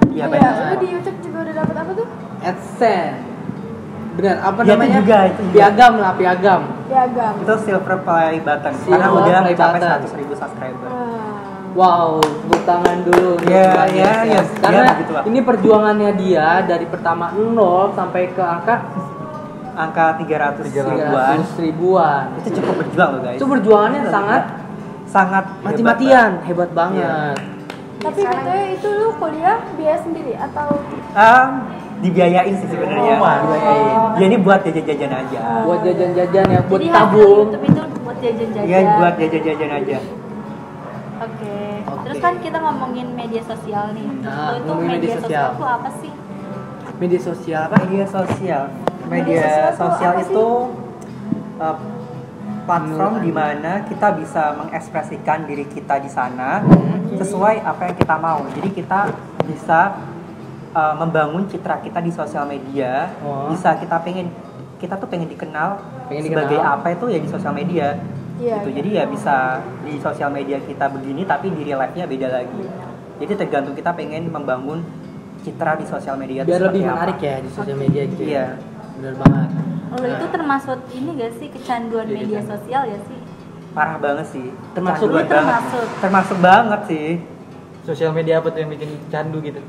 iya 0.08 0.16
Iya, 0.18 0.26
banyak 0.28 0.52
lu 0.54 0.76
di 0.78 0.88
YouTube 0.92 1.18
juga 1.22 1.38
udah 1.40 1.56
dapat 1.56 1.76
apa 1.78 1.92
tuh? 1.94 2.08
AdSense 2.40 3.27
benar 4.18 4.36
apa 4.42 4.60
Iya, 4.60 4.66
itu 4.66 4.72
namanya 4.74 4.98
juga, 4.98 5.18
itu 5.24 5.42
juga. 5.42 5.54
piagam 5.54 5.94
lah 5.96 6.12
piagam 6.14 6.62
Piagam. 6.88 7.34
itu 7.38 7.54
silver 7.62 7.96
play 8.02 8.34
button 8.40 8.74
Silver 8.76 8.98
karena 8.98 9.08
udah 9.14 9.40
mencapai. 9.46 9.80
100 9.80 10.20
ribu 10.20 10.34
subscriber 10.34 10.88
Nah, 10.88 11.16
Wow, 11.78 12.18
tepuk 12.18 12.66
tangan 12.66 13.06
dulu. 13.06 13.38
Iya, 13.46 13.70
Bang 13.70 13.92
iya, 13.94 14.14
Yes, 14.26 14.26
iya. 14.26 14.42
ya. 14.42 14.42
Karena 14.58 14.82
Iya, 14.82 14.92
begitulah. 14.92 15.24
ini 15.24 15.40
perjuangannya 15.40 16.12
dia 16.18 16.48
dari 16.64 16.86
pertama 16.86 17.26
0 17.30 17.54
sampai 17.94 18.22
ke 18.28 18.42
angka 18.42 18.76
angka 19.78 20.06
300 20.18 20.74
ribuan 20.74 21.38
300 21.38 21.54
ribuan. 21.62 22.24
itu 22.36 22.50
cukup 22.58 22.74
berjuang 22.82 23.10
loh 23.12 23.22
guys 23.22 23.38
Itu 23.38 23.46
perjuangannya 23.46 24.02
sangat 24.10 24.44
sangat 25.08 25.46
mati-matian, 25.62 26.32
hebat 26.44 26.70
banget. 26.74 27.38
tapi 27.98 28.22
BTW 28.22 28.50
itu 28.74 28.88
lu 28.92 29.08
kuliah 29.16 29.58
biaya 29.74 29.98
sendiri 29.98 30.34
atau 30.36 30.82
Ah, 31.14 31.62
dibiayain 31.98 32.54
sih 32.54 32.68
sebenarnya 32.68 33.14
Oh, 33.16 33.26
dibiayain. 33.44 33.98
ya 34.14 34.26
ini 34.26 34.38
buat 34.38 34.60
jajan-jajan 34.62 35.12
aja 35.16 35.40
Buat 35.64 35.80
jajan-jajan 35.82 36.46
ya, 36.48 36.60
buat 36.64 36.80
Jadi 36.80 36.88
tabung. 36.92 37.38
YouTube 37.48 37.66
itu 37.66 37.82
buat 38.00 38.18
jajan-jajan. 38.18 38.66
Iya 38.66 38.80
buat 38.96 39.14
jajan-jajan 39.16 39.72
aja 39.76 39.98
Oke. 41.18 41.58
Oke. 41.84 42.04
Terus 42.04 42.18
kan 42.20 42.34
kita 42.38 42.58
ngomongin 42.60 43.08
media 43.12 43.42
sosial 43.42 43.90
nih. 43.92 44.06
Nah, 44.22 44.54
itu 44.54 44.64
ngomongin 44.64 44.90
media, 44.92 45.02
media 45.02 45.16
sosial. 45.18 45.26
sosial. 45.26 45.50
tuh 45.56 45.68
apa 45.68 45.90
sih? 45.98 46.12
Media 46.96 47.20
sosial 47.20 47.62
apa? 47.64 47.76
media 47.80 48.06
sosial 48.08 48.64
Media 49.04 49.38
media 49.40 49.48
sosial 49.74 50.14
itu 50.20 50.46
uh, 51.58 51.78
platform 52.64 52.92
Menurut 53.14 53.24
di 53.24 53.32
mana 53.32 53.72
kita 53.84 54.08
bisa 54.14 54.44
mengekspresikan 54.56 55.40
diri 55.44 55.66
kita 55.66 55.98
di 55.98 56.08
sana 56.08 56.62
Hmm. 56.62 57.16
sesuai 57.16 57.64
apa 57.64 57.82
yang 57.84 57.96
kita 57.96 58.16
mau 58.16 58.44
jadi 58.52 58.70
kita 58.70 59.00
bisa 59.44 59.96
uh, 60.78 60.94
membangun 60.96 61.44
citra 61.44 61.82
kita 61.82 61.98
di 61.98 62.12
sosial 62.12 62.46
media 62.46 63.10
Oh. 63.20 63.50
bisa 63.50 63.74
kita 63.76 63.98
pengen 64.00 64.30
kita 64.78 64.94
tuh 64.94 65.10
pengen 65.10 65.26
dikenal 65.26 65.82
Pengen 66.06 66.30
sebagai 66.30 66.54
dikenal. 66.54 66.78
apa 66.78 66.88
itu 66.92 67.06
ya 67.08 67.20
di 67.20 67.28
sosial 67.28 67.52
media 67.52 67.88
Iya, 68.38 68.54
gitu 68.56 68.70
iya. 68.70 68.78
jadi 68.78 68.90
ya 68.94 69.04
bisa 69.10 69.36
di 69.82 69.98
sosial 69.98 70.30
media 70.30 70.62
kita 70.62 70.86
begini 70.88 71.26
tapi 71.26 71.50
di 71.50 71.66
real 71.66 71.82
life-nya 71.82 72.06
beda 72.06 72.28
lagi 72.32 72.64
jadi 73.18 73.34
tergantung 73.36 73.74
kita 73.74 73.90
pengen 73.92 74.30
membangun 74.30 74.86
citra 75.40 75.74
di 75.74 75.86
sosial 75.86 76.14
media 76.16 76.42
itu 76.42 76.48
biar 76.48 76.62
lebih 76.64 76.78
seperti 76.78 76.86
apa. 76.86 76.94
menarik 76.96 77.20
ya 77.20 77.36
di 77.42 77.50
sosial 77.50 77.78
media 77.80 78.02
gitu 78.06 78.22
Iya. 78.24 78.38
ya 78.38 78.46
bener 78.94 79.14
banget 79.18 79.50
Lo 79.90 80.06
itu 80.06 80.26
termasuk 80.30 80.78
ini 80.92 81.10
gak 81.16 81.34
sih 81.34 81.48
kecanduan 81.50 82.06
Jadi 82.06 82.18
media 82.20 82.38
kan. 82.38 82.48
sosial 82.52 82.84
ya 82.86 83.00
sih? 83.02 83.20
parah 83.74 83.98
banget 83.98 84.26
sih 84.28 84.48
Termasuk 84.76 85.08
banget. 85.08 85.30
termasuk. 85.32 85.86
termasuk 85.98 86.38
banget 86.40 86.82
sih 86.86 87.08
Sosial 87.82 88.12
media 88.12 88.38
apa 88.38 88.52
tuh 88.52 88.60
yang 88.60 88.70
bikin 88.70 88.90
candu 89.08 89.40
gitu? 89.40 89.64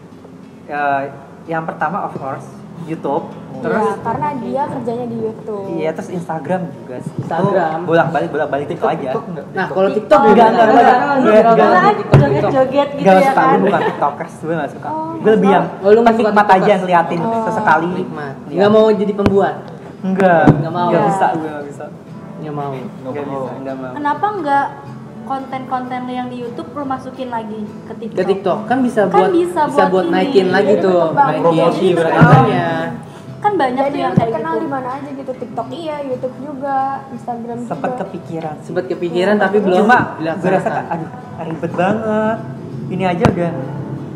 Ya, 0.69 1.09
yang 1.47 1.65
pertama 1.65 2.05
of 2.05 2.13
course 2.15 2.45
YouTube 2.85 3.25
terus 3.59 3.75
ya, 3.75 3.99
karena 3.99 4.29
dia 4.39 4.63
kerjanya 4.69 5.07
di 5.09 5.19
YouTube. 5.19 5.67
iya 5.75 5.91
terus 5.91 6.09
Instagram 6.09 6.71
juga 6.71 6.97
sih 7.01 7.11
Instagram. 7.19 7.79
bolak 7.83 8.09
balik 8.09 8.29
bolak 8.31 8.49
balik 8.49 8.67
itu 8.69 8.79
aja 8.79 8.95
TikTok 9.03 9.25
enggak? 9.27 9.47
nah 9.51 9.67
kalau 9.67 9.89
TikTok. 9.89 9.99
TikTok 9.99 10.21
juga 10.23 10.43
Enggak, 10.45 10.47
enggak, 10.47 10.69
enggak, 10.69 10.79
enggak, 10.79 11.43
enggak. 11.43 11.43
TikTok, 11.59 11.97
TikTok. 11.99 12.19
joget-joget 12.21 12.89
gitu 12.93 13.09
ya 13.09 13.31
kan? 13.33 13.49
gue 13.51 13.65
bukan 13.67 13.81
tiktokers, 13.83 14.35
gue 14.39 14.55
gak 14.55 14.71
suka 14.71 14.89
Oh, 14.89 15.11
Gue 15.19 15.31
lebih 15.35 15.51
yang 15.51 15.65
Oh, 15.75 15.89
nggak 15.91 16.15
penikmat 16.15 16.49
aja 16.53 16.73
ngeliatin 16.77 17.21
Oh. 17.21 17.43
sesekali. 17.43 17.89
Iya. 17.91 18.05
nggak 18.55 18.71
mau 18.71 18.87
jadi 18.93 19.13
pembuat 19.17 19.55
Enggak, 19.99 20.45
Nggak 20.55 20.73
mau. 20.73 20.89
Nggak 20.89 21.03
bisa, 21.09 21.27
gue 21.35 21.51
gak 21.51 21.67
bisa 21.67 21.85
nggak 22.39 22.55
mau 22.55 22.71
Nggak 22.71 22.85
Nggak 23.03 23.25
mau. 23.27 23.45
nggak 23.59 23.93
Kenapa 23.97 24.27
nggak 24.37 24.65
konten-konten 25.29 26.03
yang 26.09 26.27
di 26.27 26.41
YouTube 26.41 26.73
lo 26.73 26.85
masukin 26.85 27.29
lagi 27.29 27.61
ke 27.85 27.93
TikTok? 27.95 28.17
ke 28.17 28.25
TikTok 28.27 28.59
kan 28.65 28.79
bisa 28.81 29.01
Kan 29.05 29.13
buat 29.13 29.31
bisa 29.31 29.61
bisa 29.67 29.83
buat 29.83 29.93
buat 29.93 30.07
ini. 30.07 30.15
naikin 30.17 30.49
lagi 30.49 30.75
Jadi 30.75 30.83
tuh 30.83 31.01
naikin 31.13 31.43
Promosi 31.43 31.79
Jadi 31.85 31.89
berarti. 31.95 32.17
katanya 32.19 32.69
Kan 33.39 33.53
banyak 33.55 33.79
Jadi 33.81 33.93
tuh 33.93 34.01
yang 34.01 34.11
lu 34.11 34.17
kayak 34.17 34.27
terkenal 34.27 34.53
gitu. 34.53 34.59
di 34.59 34.69
mana 34.69 34.89
aja 34.91 35.09
gitu, 35.15 35.33
TikTok 35.33 35.67
iya, 35.71 35.97
YouTube 36.03 36.37
juga, 36.41 36.79
Instagram 37.09 37.57
Sempet 37.63 37.91
juga. 37.91 38.01
kepikiran 38.03 38.55
sempat 38.59 38.85
kepikiran 38.89 39.37
tapi 39.37 39.57
belum 39.61 39.79
Cuma 39.79 39.99
gue 40.19 40.51
rasa 40.51 40.71
aduh 40.89 41.11
ribet 41.41 41.73
banget 41.73 42.39
Ini 42.89 43.05
aja 43.07 43.25
udah, 43.29 43.53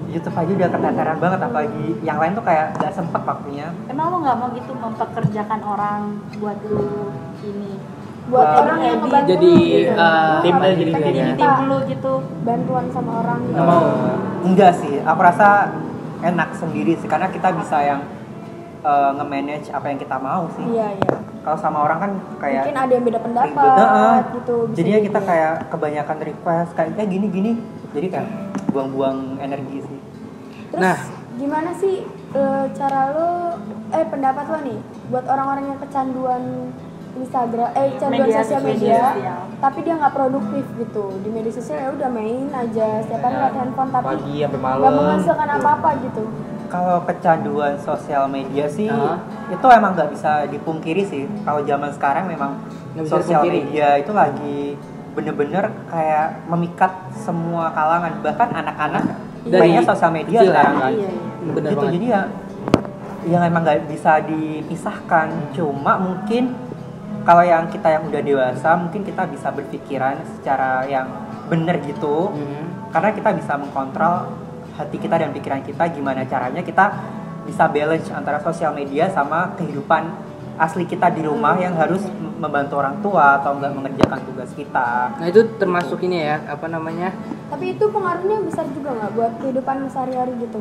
Youtube 0.09 0.33
aja 0.35 0.51
udah 0.51 0.69
keteteran 0.71 1.17
banget 1.19 1.41
Apalagi 1.41 1.87
yang 2.01 2.17
lain 2.17 2.33
tuh 2.33 2.43
kayak 2.43 2.67
gak 2.75 2.91
sempet 2.91 3.23
waktunya 3.23 3.69
Emang 3.87 4.07
lo 4.09 4.17
nggak 4.19 4.37
mau 4.37 4.49
gitu 4.51 4.73
mempekerjakan 4.75 5.61
orang 5.63 6.01
buat 6.35 6.59
lu 6.65 7.13
ini? 7.43 7.77
Buat 8.31 8.49
orang 8.55 8.79
yang 8.81 8.99
ngebantu 9.03 9.29
jadi, 9.35 9.53
gitu. 9.59 9.99
uh, 9.99 10.39
tim 10.41 10.57
aja 10.63 10.73
jadi 10.79 10.93
tim 11.35 11.53
lu 11.67 11.79
gitu. 11.91 12.13
bantuan 12.47 12.87
sama 12.95 13.11
orang 13.25 13.41
gitu. 13.51 13.59
Mau. 13.59 13.85
Enggak 14.47 14.73
sih, 14.79 14.95
aku 15.03 15.21
rasa 15.23 15.49
enak 16.23 16.55
sendiri 16.55 16.95
sih 16.97 17.11
Karena 17.11 17.27
kita 17.29 17.51
bisa 17.53 17.83
yang 17.83 18.01
eh, 18.83 19.11
nge-manage 19.19 19.71
apa 19.71 19.87
yang 19.91 19.99
kita 19.99 20.17
mau 20.19 20.47
sih 20.55 20.63
Iya, 20.71 20.89
iya. 20.99 21.17
Kalau 21.43 21.59
sama 21.59 21.83
orang 21.83 21.99
kan 21.99 22.11
kayak 22.39 22.63
Mungkin 22.67 22.79
ada 22.79 22.93
yang 22.95 23.05
beda 23.05 23.19
pendapat 23.19 23.75
Heeh. 23.75 24.17
gitu. 24.39 24.57
jadinya 24.75 25.01
jadi. 25.03 25.07
kita 25.11 25.21
kayak 25.23 25.55
kebanyakan 25.69 26.17
request 26.23 26.71
kayak 26.75 26.89
eh 26.95 27.07
gini 27.07 27.27
gini 27.27 27.53
jadi 27.91 28.07
kayak 28.09 28.29
buang-buang 28.71 29.19
energi 29.39 29.83
sih 29.83 29.99
Terus 30.71 30.81
Nah. 30.81 30.99
gimana 31.33 31.71
sih 31.75 32.07
eh, 32.33 32.65
cara 32.73 33.01
lo 33.11 33.31
eh 33.91 34.07
pendapat 34.07 34.45
lo 34.47 34.59
nih 34.63 34.79
buat 35.11 35.27
orang-orang 35.27 35.65
yang 35.75 35.79
kecanduan 35.83 36.43
Instagram 37.15 37.69
eh 37.71 37.87
kecanduan 37.93 38.13
Media 38.23 38.37
sosial 38.39 38.59
sosial. 38.59 38.71
media, 38.73 39.01
Media. 39.13 39.35
tapi 39.59 39.79
dia 39.81 39.95
nggak 39.95 40.13
produktif 40.13 40.65
gitu 40.75 41.05
di 41.19 41.29
media 41.29 41.53
sosial 41.53 41.77
ya 41.79 41.89
udah 41.93 42.09
main 42.11 42.47
aja 42.49 42.89
setiap 43.01 43.21
hari 43.21 43.37
lihat 43.37 43.55
handphone 43.55 43.91
tapi 43.91 44.05
Pagi 44.07 44.35
sampai 44.41 44.61
malam. 44.61 44.81
nggak 44.81 44.95
menghasilkan 44.99 45.49
apa-apa 45.55 45.89
gitu 46.03 46.23
kalau 46.67 46.97
kecanduan 47.05 47.75
sosial 47.77 48.25
media 48.27 48.65
sih 48.67 48.89
Ah. 48.89 49.21
itu 49.47 49.67
emang 49.69 49.93
nggak 49.93 50.09
bisa 50.11 50.31
dipungkiri 50.47 51.03
sih 51.03 51.23
kalau 51.43 51.61
zaman 51.63 51.91
sekarang 51.91 52.25
memang 52.27 52.57
sosial 53.03 53.45
dipungkiri. 53.45 53.57
media 53.63 53.89
itu 53.99 54.13
lagi 54.13 54.61
bener-bener 55.13 55.65
kayak 55.87 56.49
memikat 56.49 56.89
semua 57.15 57.69
kalangan 57.71 58.17
bahkan 58.19 58.49
anak-anak 58.51 59.05
Dari 59.43 59.61
mainnya 59.61 59.85
sosial 59.85 60.09
media 60.11 60.39
kecil 60.39 60.49
ya? 60.49 60.53
sekarang 60.55 60.77
kan 60.79 60.93
Iya, 60.95 61.11
iya. 61.11 61.51
bener 61.51 61.69
gitu 61.69 61.77
banget 61.79 61.93
jadi 61.95 62.07
ya 62.09 62.23
yang 63.23 63.43
emang 63.45 63.63
nggak 63.63 63.81
bisa 63.87 64.13
dipisahkan 64.25 65.27
cuma 65.53 65.93
mungkin 65.95 66.57
kalau 67.23 67.43
yang 67.47 67.71
kita 67.71 67.89
yang 67.89 68.05
udah 68.07 68.23
dewasa 68.23 68.75
mungkin 68.79 69.07
kita 69.07 69.27
bisa 69.31 69.49
berpikiran 69.55 70.19
secara 70.39 70.87
yang 70.87 71.07
bener 71.47 71.79
gitu. 71.85 72.33
Mhm. 72.33 72.93
karena 72.93 73.09
kita 73.17 73.31
bisa 73.33 73.57
mengkontrol 73.57 74.29
hati 74.77 75.01
kita 75.01 75.17
dan 75.17 75.33
pikiran 75.33 75.65
kita 75.65 75.89
gimana 75.97 76.29
caranya 76.29 76.61
kita 76.61 76.93
bisa 77.49 77.65
balance 77.73 78.13
antara 78.13 78.37
sosial 78.45 78.77
media 78.77 79.09
sama 79.09 79.57
kehidupan 79.57 80.13
asli 80.61 80.85
kita 80.85 81.09
di 81.09 81.25
rumah 81.25 81.57
yang 81.57 81.73
harus 81.81 82.05
membantu 82.37 82.85
orang 82.85 83.01
tua 83.01 83.41
atau 83.41 83.57
enggak 83.57 83.73
mengerjakan 83.73 84.21
tugas 84.29 84.53
kita. 84.53 85.17
Nah 85.17 85.27
itu 85.27 85.41
termasuk 85.57 86.05
ini 86.05 86.21
ya 86.21 86.37
apa 86.45 86.69
namanya? 86.69 87.17
Tapi 87.49 87.81
itu 87.81 87.85
pengaruhnya 87.89 88.45
besar 88.45 88.69
juga 88.77 88.93
nggak 88.93 89.13
buat 89.17 89.33
kehidupan 89.41 89.77
sehari-hari 89.89 90.33
gitu? 90.45 90.61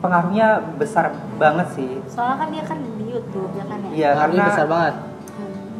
Pengaruhnya 0.00 0.64
besar 0.80 1.12
banget 1.36 1.68
sih. 1.76 2.00
Soalnya 2.08 2.36
kan 2.40 2.48
dia 2.48 2.64
kan 2.64 2.78
di 2.80 3.04
YouTube 3.12 3.52
ya 3.56 3.64
kan 3.68 3.78
ya. 3.84 3.90
iya 3.92 4.10
karena 4.16 4.42
besar 4.48 4.66
banget 4.68 4.94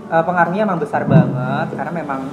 Eh, 0.07 0.23
pengaruhnya 0.23 0.63
emang 0.63 0.79
besar 0.79 1.03
banget 1.03 1.75
karena 1.75 1.91
memang 1.91 2.31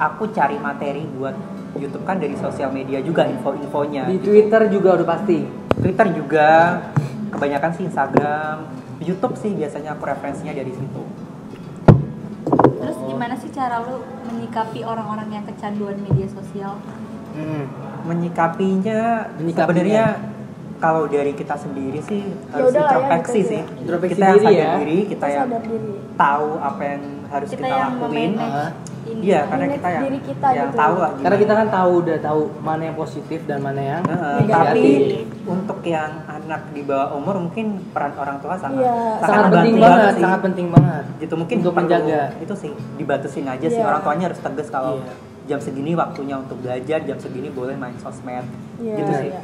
aku 0.00 0.24
cari 0.32 0.56
materi 0.56 1.04
buat 1.12 1.36
YouTube 1.76 2.00
kan 2.08 2.16
dari 2.16 2.32
sosial 2.40 2.72
media 2.72 3.04
juga 3.04 3.28
info-infonya. 3.28 4.08
di 4.08 4.16
Twitter 4.24 4.72
juga 4.72 4.96
udah 4.96 5.08
pasti 5.12 5.44
Twitter 5.76 6.06
juga 6.16 6.80
kebanyakan 7.28 7.70
sih 7.76 7.84
Instagram, 7.92 8.56
YouTube 9.04 9.36
sih 9.36 9.52
biasanya 9.52 9.92
aku 9.92 10.08
referensinya 10.08 10.54
dari 10.56 10.72
situ. 10.72 11.02
Terus 12.80 12.96
gimana 13.04 13.34
sih 13.36 13.52
cara 13.52 13.84
lu 13.84 14.00
menyikapi 14.32 14.80
orang-orang 14.86 15.28
yang 15.28 15.44
kecanduan 15.44 16.00
media 16.00 16.30
sosial? 16.32 16.80
Mhm. 17.36 17.64
Menyikapinya, 18.08 19.28
Menyikapinya. 19.36 19.60
sebenarnya 19.60 20.04
kalau 20.84 21.02
dari 21.08 21.32
kita 21.32 21.56
sendiri 21.56 21.98
sih 22.00 22.20
harus 22.52 22.68
udahlah 22.68 22.84
ya, 22.84 22.92
introspeksi 22.92 23.38
gitu 23.40 23.48
sih. 23.48 23.60
Introspeksi 23.80 24.12
kita 24.14 24.26
yang 24.26 24.36
sadar 24.38 24.52
ya. 24.52 24.70
diri, 24.76 24.98
kita 25.08 25.26
yang 25.26 25.48
diri 25.48 25.78
tahu 26.14 26.48
apa 26.60 26.82
yang 26.84 27.02
harus 27.24 27.48
Kita, 27.48 27.58
kita, 27.58 27.72
yang 27.72 27.92
lakuin. 27.96 28.32
Iya, 29.04 29.40
karena 29.44 29.66
kita 29.68 29.88
yang 29.90 30.02
diri 30.02 30.18
kita 30.22 30.48
yang 30.48 30.68
gitu. 30.72 30.80
tahu 30.80 30.94
lah. 30.96 31.10
karena 31.20 31.36
kita 31.36 31.52
kan 31.54 31.68
tahu 31.68 31.92
udah 32.00 32.18
tahu 32.20 32.40
mana 32.60 32.82
yang 32.84 32.96
positif 32.96 33.40
dan 33.44 33.58
mana 33.60 33.80
yang 33.84 34.02
Negatif. 34.04 34.48
tapi 34.48 34.92
untuk 35.44 35.78
yang 35.84 36.10
anak 36.24 36.62
di 36.72 36.80
bawah 36.80 37.12
umur 37.12 37.36
mungkin 37.36 37.84
peran 37.92 38.16
orang 38.16 38.40
tua 38.40 38.56
sangat 38.56 38.80
Iya, 38.80 38.96
sangat 39.20 39.44
membantu 39.44 39.56
penting 39.60 39.76
banget 39.76 40.08
sih. 40.08 40.22
sangat 40.24 40.40
penting 40.40 40.66
banget 40.72 41.04
gitu 41.20 41.34
mungkin 41.36 41.56
untuk 41.60 41.74
menjaga. 41.76 42.22
itu 42.40 42.54
sih 42.56 42.70
dibatasin 42.96 43.44
aja 43.46 43.66
sih 43.66 43.76
Iya. 43.76 43.88
orang 43.88 44.00
tuanya 44.00 44.24
harus 44.32 44.40
tegas 44.40 44.68
kalau 44.68 44.92
Iya. 44.96 45.12
jam 45.44 45.58
segini 45.60 45.92
waktunya 45.92 46.36
untuk 46.40 46.56
belajar 46.64 46.98
jam 47.04 47.18
segini 47.20 47.48
boleh 47.52 47.76
main 47.76 47.96
sosmed 48.00 48.48
Iya, 48.80 48.96
gitu 48.96 49.12
sih 49.14 49.28
iya. 49.30 49.40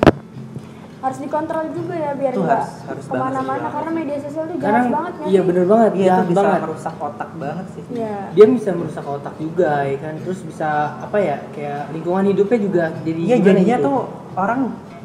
Harus 1.01 1.19
dikontrol 1.19 1.65
juga 1.73 1.95
ya 1.95 2.13
biar 2.13 2.33
Itu 2.33 2.43
nggak 2.43 2.61
harus- 2.61 2.85
harus 2.85 3.05
ke 3.05 3.15
mana-mana 3.15 3.57
sih. 3.63 3.73
karena 3.73 3.91
media 3.91 4.17
sosial 4.21 4.45
tuh 4.45 4.55
karena 4.55 4.69
jahat 4.79 4.93
banget 4.93 5.13
nggak 5.15 5.29
iya 5.29 5.41
bener 5.41 5.65
banget. 5.65 5.91
Iya 5.91 6.13
itu 6.13 6.25
bisa 6.27 6.39
banget. 6.39 6.61
merusak 6.61 6.95
otak 6.99 7.31
banget 7.35 7.67
sih. 7.71 7.83
Iya. 7.91 8.17
dia 8.31 8.45
bisa 8.47 8.71
merusak 8.71 9.05
otak 9.07 9.35
juga 9.37 9.73
ya 9.83 9.97
kan? 9.99 10.15
Terus 10.19 10.39
bisa 10.43 10.69
apa 10.99 11.17
ya 11.19 11.37
kayak 11.51 11.81
lingkungan 11.91 12.25
hidupnya 12.27 12.59
juga 12.59 12.85
jadi 13.01 13.21
iya 13.23 13.37
jadinya 13.39 13.77
gitu. 13.77 13.87
tuh 13.87 13.99
orang 14.35 14.61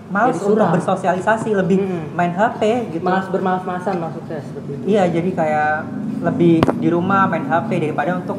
males 0.06 0.36
Jadi 0.36 0.46
untuk 0.48 0.68
bersosialisasi 0.70 1.50
lebih 1.56 1.78
Mm-mm. 1.80 2.04
main 2.12 2.30
HP 2.32 2.62
gitu. 2.92 3.02
Malas 3.02 3.26
bermalas-malasan 3.26 3.96
maksudnya 3.98 4.40
seperti 4.40 4.70
itu. 4.72 4.84
Iya 4.88 5.04
jadi 5.10 5.30
kayak 5.32 5.72
lebih 6.24 6.54
di 6.76 6.90
rumah 6.90 7.26
main 7.26 7.42
HP 7.44 7.70
daripada 7.82 8.14
untuk 8.16 8.38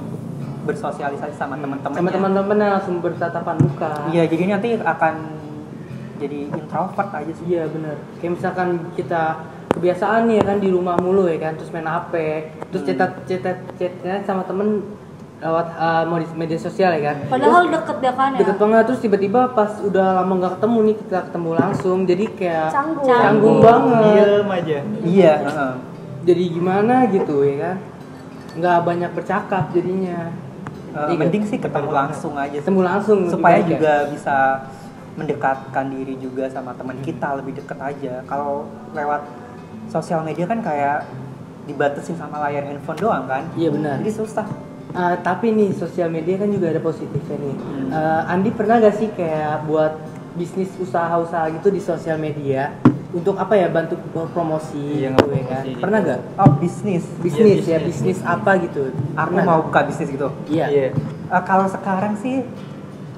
bersosialisasi 0.63 1.35
sama 1.35 1.55
teman-temannya. 1.55 1.95
Sama 1.97 2.11
teman-temannya 2.11 2.69
langsung 2.73 2.99
bertatapan 2.99 3.57
muka. 3.57 4.11
Iya, 4.11 4.27
jadi 4.27 4.43
nanti 4.49 4.69
akan 4.77 5.15
jadi 6.17 6.39
introvert 6.51 7.11
aja 7.11 7.33
sih. 7.33 7.45
Iya 7.49 7.65
bener 7.67 7.97
Kayak 8.17 8.33
misalkan 8.35 8.69
kita 8.93 9.23
kebiasaan 9.71 10.27
nih 10.27 10.37
ya 10.37 10.45
kan 10.45 10.57
di 10.57 10.69
rumah 10.69 10.97
mulu 10.97 11.25
ya 11.25 11.39
kan 11.39 11.53
terus 11.55 11.69
main 11.69 11.85
HP 11.85 12.13
terus 12.67 12.83
Hmm. 12.83 12.89
cetat 12.91 13.13
cetat 13.25 13.57
chatnya 13.75 14.15
sama 14.23 14.43
temen 14.43 14.81
lewat 15.37 15.69
uh, 15.71 16.05
media 16.33 16.57
sosial 16.57 16.91
ya 16.91 17.13
kan 17.13 17.17
Padahal 17.29 17.69
deket 17.69 17.99
ya 18.01 18.13
kan 18.13 18.33
ya. 18.33 18.39
deket 18.41 18.57
banget 18.57 18.83
terus 18.87 19.01
tiba-tiba 19.01 19.53
pas 19.53 19.69
udah 19.79 20.07
lama 20.17 20.33
nggak 20.35 20.53
ketemu 20.57 20.79
nih 20.83 20.97
kita 20.97 21.19
ketemu 21.29 21.51
langsung 21.55 21.99
jadi 22.03 22.25
kayak 22.33 22.69
canggung 22.73 23.05
canggung 23.07 23.57
banget 23.61 24.01
Diem 24.25 24.49
aja. 24.51 24.79
Iya, 25.05 25.35
heeh. 25.45 25.73
jadi 26.25 26.43
gimana 26.51 26.95
gitu 27.07 27.37
ya 27.43 27.57
kan 27.61 27.77
nggak 28.57 28.79
banyak 28.83 29.11
bercakap 29.13 29.65
jadinya 29.71 30.33
Iya, 30.97 31.13
mending 31.15 31.45
sih 31.45 31.61
ketemu 31.61 31.93
langsung 31.93 32.33
aja 32.33 32.49
sih. 32.51 32.65
ketemu 32.65 32.81
langsung 32.83 33.19
supaya 33.29 33.61
ya. 33.61 33.69
juga 33.69 33.93
bisa 34.09 34.65
mendekatkan 35.17 35.89
diri 35.89 36.15
juga 36.17 36.47
sama 36.47 36.73
teman 36.73 36.97
kita 37.01 37.35
lebih 37.35 37.57
dekat 37.57 37.79
aja. 37.79 38.21
Kalau 38.23 38.65
lewat 38.93 39.25
sosial 39.87 40.21
media 40.21 40.45
kan 40.45 40.61
kayak 40.61 41.09
dibatasin 41.65 42.15
sama 42.15 42.39
layar 42.41 42.63
handphone 42.65 42.97
doang 42.97 43.25
kan. 43.27 43.43
iya 43.55 43.69
benar 43.69 43.99
Jadi 43.99 44.13
susah. 44.15 44.47
Ah, 44.93 45.13
tapi 45.15 45.51
nih 45.51 45.73
sosial 45.73 46.09
media 46.09 46.37
kan 46.37 46.49
juga 46.49 46.71
ada 46.71 46.81
positifnya 46.81 47.37
nih. 47.37 47.55
Hmm. 47.55 47.89
Eh, 47.91 48.23
Andi 48.29 48.51
pernah 48.51 48.79
gak 48.79 48.95
sih 48.95 49.09
kayak 49.11 49.67
buat 49.67 49.93
bisnis 50.33 50.69
usaha-usaha 50.77 51.49
gitu 51.51 51.69
di 51.69 51.81
sosial 51.81 52.17
media? 52.17 52.73
untuk 53.07 53.39
apa 53.39 53.57
ya 53.57 53.71
bantu 53.71 53.97
promosi 54.29 54.77
Iya, 55.01 55.15
gitu 55.15 55.31
ya 55.31 55.45
kan 55.47 55.63
ngepromosi. 55.65 55.81
pernah 55.81 55.99
nggak 56.05 56.21
Oh 56.37 56.51
bisnis. 56.59 57.05
bisnis 57.17 57.65
Iya, 57.65 57.73
ya 57.73 57.79
bisnis. 57.81 58.13
bisnis 58.13 58.19
apa 58.21 58.51
gitu 58.59 58.93
Aku 59.15 59.31
Pernah 59.33 59.45
mau 59.47 59.61
buka 59.63 59.81
bisnis 59.89 60.09
gitu. 60.11 60.29
iya 60.47 60.67
Iya. 60.69 60.87
Eh, 61.25 61.43
kalau 61.43 61.65
sekarang 61.65 62.19
sih 62.19 62.45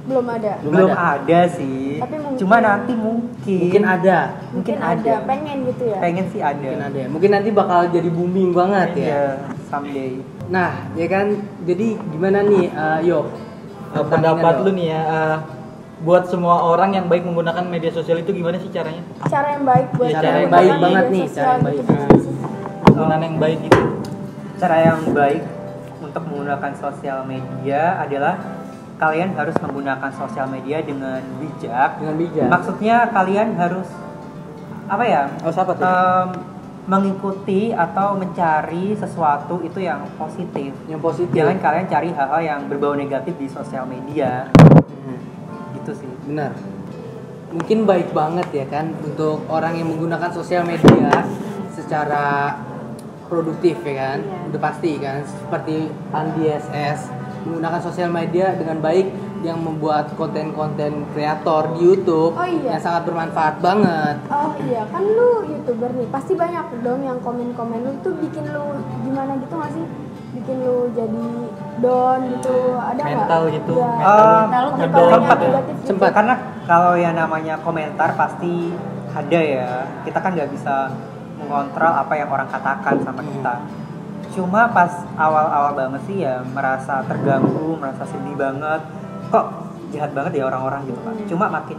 belum 0.08 0.26
ada 0.26 0.52
Belum 0.58 0.72
belum, 0.72 0.90
ada. 0.90 1.20
ada. 1.20 1.40
sih. 1.50 2.00
Tapi 2.00 2.16
mungkin- 2.16 2.38
Cuma 2.38 2.56
nanti 2.58 2.92
mungkin. 2.94 3.60
mungkin 3.62 3.84
ada 3.84 4.18
mungkin, 4.48 4.54
Mungkin 4.54 4.76
ada. 4.80 5.12
ada. 5.12 5.14
pengen 5.24 5.56
gitu 5.66 5.84
ya 5.86 5.98
Pengen 5.98 6.26
sih 6.28 6.40
ada. 6.40 6.56
mungkin 6.58 6.80
ada 6.82 6.98
ya. 6.98 7.06
mungkin 7.06 7.30
nanti 7.30 7.48
bakal 7.50 7.80
jadi 7.88 8.08
booming 8.08 8.50
banget 8.50 8.88
ya 8.94 9.04
Iya, 9.04 9.22
someday. 9.66 10.12
nah 10.48 10.70
ya 10.92 11.06
kan 11.06 11.26
jadi 11.62 11.86
gimana 12.08 12.38
nih 12.42 12.64
eh, 12.66 12.98
yo 13.04 13.20
Eh, 13.88 14.04
pendapat 14.04 14.60
lu 14.62 14.70
nih 14.70 14.86
ya 14.86 15.00
eh, 15.00 15.36
buat 15.98 16.24
semua 16.24 16.60
orang 16.62 16.92
yang 16.92 17.06
baik 17.06 17.24
menggunakan 17.24 17.64
media 17.64 17.88
sosial 17.88 18.18
itu 18.18 18.30
gimana 18.30 18.54
sih 18.54 18.68
caranya? 18.68 19.00
cara 19.24 19.48
yang 19.50 19.64
baik 19.64 19.86
buat 19.92 20.08
Iya, 20.08 20.14
cara 20.14 20.28
menggunakan 20.28 20.38
yang 20.38 20.52
baik 20.52 20.74
banget 20.78 21.04
nih, 21.08 21.24
cara 21.26 21.48
yang 21.48 21.58
gitu. 21.58 21.64
baik. 21.64 21.84
Penggunaan 22.84 23.22
yang 23.22 23.36
baik 23.36 23.58
gitu. 23.64 23.82
Cara 24.56 24.76
yang 24.84 25.00
baik 25.10 25.42
untuk 25.98 26.22
menggunakan 26.22 26.72
sosial 26.74 27.18
media 27.24 27.82
adalah 27.98 28.34
kalian 28.98 29.30
harus 29.38 29.54
menggunakan 29.62 30.10
sosial 30.10 30.50
media 30.50 30.82
dengan 30.82 31.22
bijak. 31.38 32.02
dengan 32.02 32.16
bijak 32.18 32.50
Maksudnya 32.50 32.96
kalian 33.14 33.54
harus 33.54 33.88
apa 34.90 35.04
ya? 35.06 35.22
oh 35.46 35.52
siapa 35.54 35.72
tuh 35.78 35.86
em, 35.86 36.28
mengikuti 36.90 37.70
atau 37.70 38.18
mencari 38.18 38.98
sesuatu 38.98 39.62
itu 39.62 39.78
yang 39.78 40.02
positif. 40.18 40.74
yang 40.90 40.98
positif 40.98 41.30
Jangan 41.30 41.62
kalian 41.62 41.86
cari 41.86 42.10
hal-hal 42.10 42.40
yang 42.42 42.60
berbau 42.66 42.98
negatif 42.98 43.38
di 43.38 43.46
sosial 43.46 43.86
media. 43.86 44.50
Hmm. 45.06 45.20
Gitu 45.78 45.92
sih. 45.94 46.10
Benar. 46.26 46.58
Mungkin 47.54 47.86
baik 47.86 48.10
banget 48.12 48.48
ya 48.52 48.66
kan 48.68 48.92
untuk 49.04 49.46
orang 49.48 49.78
yang 49.78 49.88
menggunakan 49.88 50.32
sosial 50.34 50.66
media 50.66 51.22
secara 51.76 52.56
produktif 53.28 53.78
ya 53.84 53.94
kan. 53.94 54.18
Iya. 54.24 54.48
Udah 54.50 54.60
pasti 54.60 54.92
kan 54.98 55.22
seperti 55.22 55.92
Andi 56.10 56.44
SS 56.50 57.17
menggunakan 57.48 57.80
sosial 57.80 58.08
media 58.08 58.52
dengan 58.52 58.78
baik 58.78 59.08
yang 59.40 59.56
membuat 59.56 60.12
konten-konten 60.12 61.06
kreator 61.08 61.72
di 61.72 61.80
YouTube 61.80 62.34
Oh 62.34 62.42
iya. 62.44 62.74
yang 62.74 62.82
sangat 62.82 63.06
bermanfaat 63.06 63.58
banget. 63.58 64.18
Oh 64.28 64.52
iya, 64.60 64.82
kan 64.86 65.00
lu 65.00 65.46
youtuber 65.46 65.88
nih, 65.90 66.06
pasti 66.08 66.34
banyak 66.34 66.82
dong 66.82 67.00
yang 67.00 67.16
komen-komen 67.18 67.80
lu 67.80 67.92
tuh 68.02 68.12
bikin 68.18 68.44
lu 68.46 68.76
gimana 69.02 69.38
gitu 69.38 69.54
nggak 69.54 69.72
sih? 69.72 69.84
Bikin 70.34 70.56
lu 70.60 70.90
jadi 70.92 71.26
down 71.78 72.20
gitu, 72.28 72.56
ada 72.76 72.98
nggak? 72.98 73.14
Mental 73.16 73.42
gitu, 73.48 73.72
Iya. 73.74 73.88
mental. 73.94 74.26
Ah, 74.26 74.42
Mental 74.42 74.60
lu 74.60 74.70
yang 74.74 74.92
Sempat 75.14 75.38
ya? 75.38 75.60
gitu. 75.64 75.82
Sempat. 75.86 76.10
Karena 76.12 76.34
kalau 76.66 76.92
yang 76.94 77.14
namanya 77.14 77.54
komentar 77.62 78.10
pasti 78.12 78.74
ada 79.08 79.40
ya. 79.40 79.70
Kita 80.02 80.18
kan 80.18 80.34
nggak 80.34 80.50
bisa 80.50 80.90
mengontrol 81.38 81.94
apa 81.94 82.12
yang 82.12 82.28
orang 82.28 82.50
katakan 82.50 82.94
sama 83.00 83.22
kita. 83.22 83.54
Cuma 84.34 84.70
pas 84.70 84.92
awal-awal 85.16 85.72
banget 85.74 86.00
sih 86.06 86.16
ya 86.22 86.44
merasa 86.44 87.04
terganggu, 87.08 87.76
merasa 87.80 88.04
sedih 88.04 88.36
banget. 88.36 88.80
Kok 89.32 89.46
jahat 89.92 90.12
banget 90.12 90.32
ya 90.40 90.44
orang-orang 90.48 90.84
gitu 90.88 91.00
kan. 91.00 91.14
Cuma 91.28 91.46
makin 91.48 91.78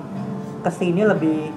ke 0.59 0.71
sini 0.73 1.07
lebih 1.07 1.53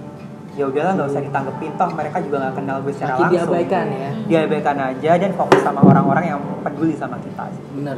ya 0.53 0.69
udahlah 0.69 0.93
nggak 1.01 1.09
usah 1.09 1.23
ditanggepin 1.25 1.73
toh 1.81 1.89
mereka 1.97 2.21
juga 2.21 2.37
nggak 2.45 2.55
kenal 2.61 2.77
gue 2.85 2.93
secara 2.93 3.13
Makin 3.17 3.25
langsung 3.25 3.41
diabaikan 3.41 3.87
ya. 3.89 4.11
diabaikan 4.29 4.77
aja 4.85 5.11
dan 5.17 5.31
fokus 5.33 5.61
sama 5.65 5.81
orang-orang 5.81 6.25
yang 6.29 6.41
peduli 6.61 6.93
sama 6.93 7.17
kita 7.25 7.49
sih. 7.57 7.65
Bener. 7.73 7.97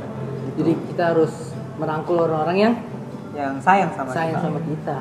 Jadi 0.54 0.72
kita 0.94 1.02
harus 1.10 1.50
merangkul 1.82 2.16
orang-orang 2.22 2.56
yang 2.56 2.74
yang 3.34 3.58
sayang 3.58 3.90
sama 3.98 4.14
sayang 4.14 4.38
kita 4.38 4.46
sama 4.46 4.60
kita. 4.62 4.98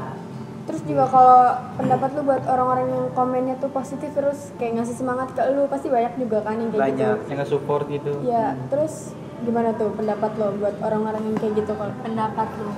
Terus 0.63 0.81
juga 0.87 1.03
kalau 1.05 1.39
pendapat 1.75 2.09
lu 2.15 2.21
buat 2.23 2.43
orang-orang 2.47 2.87
yang 2.87 3.05
komennya 3.11 3.55
tuh 3.59 3.67
positif 3.67 4.15
terus 4.15 4.55
kayak 4.55 4.79
ngasih 4.79 4.95
semangat 4.95 5.35
ke 5.35 5.43
lu 5.51 5.67
pasti 5.67 5.91
banyak 5.91 6.15
juga 6.15 6.39
kan 6.39 6.55
yang 6.55 6.69
kayak 6.71 6.83
banyak 6.87 7.15
gitu. 7.19 7.27
Yang 7.27 7.37
nge-support 7.43 7.85
gitu. 7.91 8.11
Ya, 8.23 8.55
terus 8.67 9.11
gimana 9.43 9.75
tuh 9.75 9.91
pendapat 9.91 10.31
lo 10.39 10.55
buat 10.55 10.75
orang-orang 10.79 11.21
yang 11.25 11.35
kayak 11.35 11.53
gitu 11.59 11.71
kalau 11.75 11.91
pendapat 11.99 12.47
lu 12.57 12.71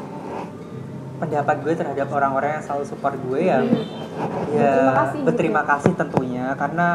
pendapat 1.15 1.55
gue 1.63 1.73
terhadap 1.77 2.07
orang-orang 2.11 2.59
yang 2.59 2.63
selalu 2.65 2.83
support 2.83 3.15
gue 3.15 3.39
ya 3.39 3.63
ya 4.51 4.67
Berterima 4.67 4.91
kasih 4.91 5.15
gitu. 5.15 5.25
berterima 5.25 5.61
kasih 5.63 5.91
tentunya 5.95 6.45
karena 6.59 6.87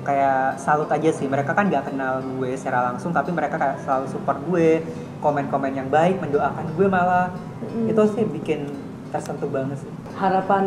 kayak 0.00 0.40
salut 0.56 0.86
aja 0.86 1.10
sih 1.10 1.26
mereka 1.26 1.50
kan 1.52 1.66
nggak 1.66 1.90
kenal 1.90 2.22
gue 2.22 2.50
secara 2.54 2.92
langsung 2.92 3.10
tapi 3.10 3.34
mereka 3.34 3.58
kayak 3.58 3.82
selalu 3.82 4.06
support 4.06 4.38
gue 4.46 4.84
komen-komen 5.18 5.72
yang 5.74 5.88
baik 5.90 6.22
mendoakan 6.22 6.66
gue 6.76 6.86
malah 6.86 7.28
Mm. 7.60 7.92
itu 7.92 8.02
sih 8.16 8.24
bikin 8.24 8.60
tersentuh 9.12 9.44
banget 9.46 9.76
sih 9.78 9.90
Harapan 10.20 10.64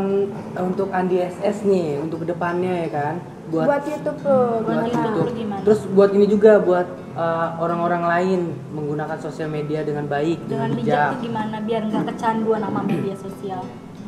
untuk 0.58 0.90
Andi 0.90 1.22
SS 1.22 1.62
nih 1.64 2.02
untuk 2.02 2.26
ke 2.26 2.34
depannya 2.34 2.74
ya 2.84 2.90
kan 2.90 3.16
buat, 3.54 3.86
YouTube 3.86 4.18
lo 4.26 4.66
buat? 4.66 4.90
YouTube. 4.90 5.30
gimana? 5.38 5.62
Terus 5.62 5.82
buat 5.94 6.10
ini 6.10 6.26
juga 6.26 6.58
buat 6.58 6.88
uh, 7.14 7.62
orang-orang 7.62 8.04
lain 8.10 8.40
menggunakan 8.74 9.14
sosial 9.22 9.54
media 9.54 9.86
dengan 9.86 10.10
baik, 10.10 10.42
dengan 10.50 10.74
dengan 10.74 10.82
bijak 10.82 11.10
tuh 11.14 11.22
gimana 11.22 11.58
biar 11.62 11.82
nggak 11.86 12.04
kecanduan 12.10 12.62
sama 12.66 12.82
media 12.82 13.14
sosial 13.14 13.62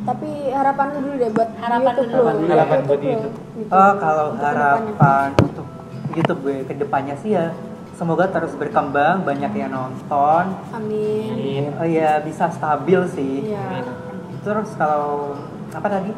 Tapi 0.06 0.30
harapan 0.50 0.86
lu 0.92 0.98
dulu 1.02 1.16
deh 1.18 1.32
buat 1.34 1.50
Harapan 1.58 1.94
YouTube 1.94 2.10
dulu. 2.10 2.26
Harapan 2.26 2.36
buat 2.42 2.50
harapan 2.50 2.80
buat 2.82 3.02
YouTube. 3.02 3.34
oh 3.70 3.94
kalau 4.02 4.26
Untuk 4.34 4.42
harapan 4.42 5.28
untuk 5.46 5.68
YouTube 6.16 6.40
gue 6.42 6.58
ke 6.66 6.74
depannya 6.74 7.16
sih 7.22 7.32
ya 7.34 7.46
semoga 7.94 8.26
terus 8.28 8.54
berkembang 8.58 9.22
banyak 9.22 9.52
yang 9.56 9.72
nonton 9.72 10.46
Amin. 10.74 11.30
Amin. 11.32 11.64
oh 11.78 11.88
ya 11.88 12.18
bisa 12.20 12.50
stabil 12.50 13.02
sih 13.14 13.54
Iya. 13.54 13.86
Terus 14.46 14.70
kalau 14.76 15.34
apa 15.72 15.88
tadi 15.90 16.14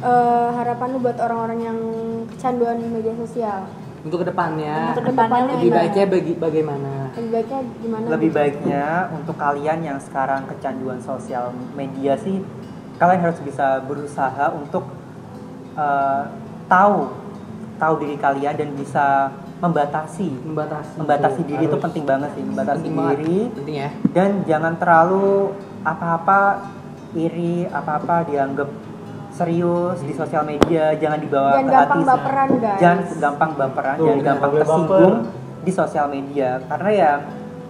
Eh, 0.00 0.48
harapan 0.56 0.96
lu 0.96 0.98
buat 0.98 1.20
orang-orang 1.20 1.60
yang 1.60 1.78
kecanduan 2.26 2.80
media 2.80 3.12
sosial. 3.14 3.68
Untuk 4.00 4.24
ke 4.24 4.32
depannya, 4.32 4.96
Untuk 4.96 5.04
ke 5.04 5.12
depannya 5.12 5.52
lebih 5.52 5.60
gimana? 5.60 5.76
baiknya 5.76 6.04
bagi 6.08 6.32
bagaimana? 6.34 6.92
Lebih 7.12 7.28
baiknya 7.30 7.60
gimana? 7.76 8.04
lebih 8.08 8.30
baiknya 8.32 8.84
untuk 9.12 9.36
kalian 9.36 9.78
yang 9.84 9.98
sekarang 10.00 10.48
kecanduan 10.48 10.96
sosial 10.98 11.44
media 11.74 12.16
sih 12.16 12.40
kalian 12.96 13.20
harus 13.20 13.36
bisa 13.40 13.84
berusaha 13.84 14.46
untuk 14.50 14.88
eh, 15.76 16.22
tahu 16.64 17.12
tahu 17.76 17.94
diri 17.98 18.16
kalian 18.16 18.56
dan 18.56 18.72
bisa 18.72 19.28
membatasi 19.60 20.32
Membatasi. 20.42 20.96
membatasi 20.96 21.40
diri 21.44 21.68
itu 21.68 21.76
penting 21.76 22.04
banget 22.04 22.32
sih 22.32 22.40
membatasi 22.42 22.78
Penting 22.80 22.96
banget. 22.96 23.16
diri 23.18 23.40
Penting 23.52 23.76
ya. 23.76 23.88
dan 24.10 24.30
jangan 24.46 24.72
terlalu 24.76 25.52
apa-apa 25.82 26.40
iri 27.12 27.66
apa-apa 27.66 28.22
dianggap 28.24 28.68
serius 29.30 29.98
di 30.00 30.12
sosial 30.12 30.42
media 30.42 30.92
jangan 30.94 31.18
dibawa 31.18 31.50
Jangan 31.52 31.64
ke 31.64 31.76
hati 31.76 32.00
baperan, 32.02 32.48
guys. 32.56 32.78
jangan 32.78 32.98
gampang 33.16 33.52
baperan 33.54 33.94
Tuh, 33.94 34.04
jangan 34.04 34.16
jangan 34.16 34.26
gampang 34.28 34.50
tersinggung 34.52 35.14
baper. 35.16 35.60
di 35.60 35.72
sosial 35.72 36.06
media 36.08 36.48
karena 36.66 36.90
ya 36.90 37.12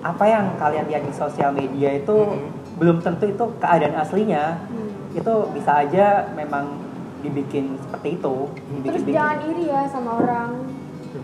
apa 0.00 0.24
yang 0.24 0.44
kalian 0.57 0.85
lihat 0.87 1.03
di 1.03 1.12
sosial 1.12 1.50
media 1.50 1.88
itu 1.94 2.16
Mhm. 2.16 2.48
belum 2.76 2.96
tentu 2.98 3.24
itu 3.26 3.44
keadaan 3.59 3.94
aslinya 3.94 4.57
Hmm. 4.64 5.12
itu 5.12 5.35
bisa 5.53 5.72
aja 5.79 6.07
memang 6.33 6.81
dibikin 7.20 7.76
seperti 7.79 8.16
itu 8.16 8.37
Terus 8.81 9.05
dibikin 9.05 9.12
jangan 9.14 9.38
iri 9.44 9.64
ya 9.66 9.83
sama 9.85 10.11
orang. 10.16 10.50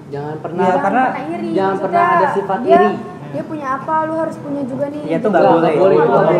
Jangan 0.06 0.36
pernah 0.38 0.60
Iya, 0.60 0.68
jangan 0.68 0.84
karena 0.84 1.04
pernah 1.06 1.24
iri. 1.30 1.50
jangan 1.50 1.76
pernah 1.80 2.04
ada 2.12 2.28
sifat 2.30 2.58
dia, 2.60 2.74
iri. 2.76 2.92
Dia 3.36 3.44
punya 3.44 3.66
apa, 3.76 4.08
lu 4.08 4.14
harus 4.16 4.36
punya 4.40 4.64
juga 4.64 4.88
nih. 4.88 5.02
Iya, 5.04 5.16
itu 5.20 5.28
nggak 5.28 5.44
boleh. 5.44 5.72
Nggak 5.76 6.08
boleh. 6.08 6.36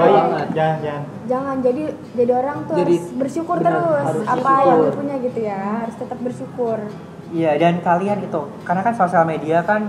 Jangan, 0.48 0.76
jangan. 0.80 1.02
Jangan 1.28 1.56
jadi 1.60 1.82
jadi 2.16 2.32
orang 2.32 2.58
tuh 2.64 2.74
Jadi, 2.74 2.94
harus 2.96 3.12
bersyukur 3.14 3.56
benar, 3.60 3.68
terus 3.68 3.84
harus 4.00 4.24
apa 4.24 4.32
bersyukur. 4.32 4.64
yang 4.64 4.78
lu 4.80 4.90
punya 4.96 5.14
gitu 5.20 5.40
ya. 5.42 5.60
Harus 5.84 5.96
tetap 5.96 6.18
bersyukur. 6.18 6.78
Iya 7.26 7.50
dan 7.54 7.74
kalian 7.82 8.18
itu 8.22 8.40
karena 8.62 8.80
kan 8.80 8.94
sosial 8.94 9.26
media 9.26 9.58
kan 9.60 9.82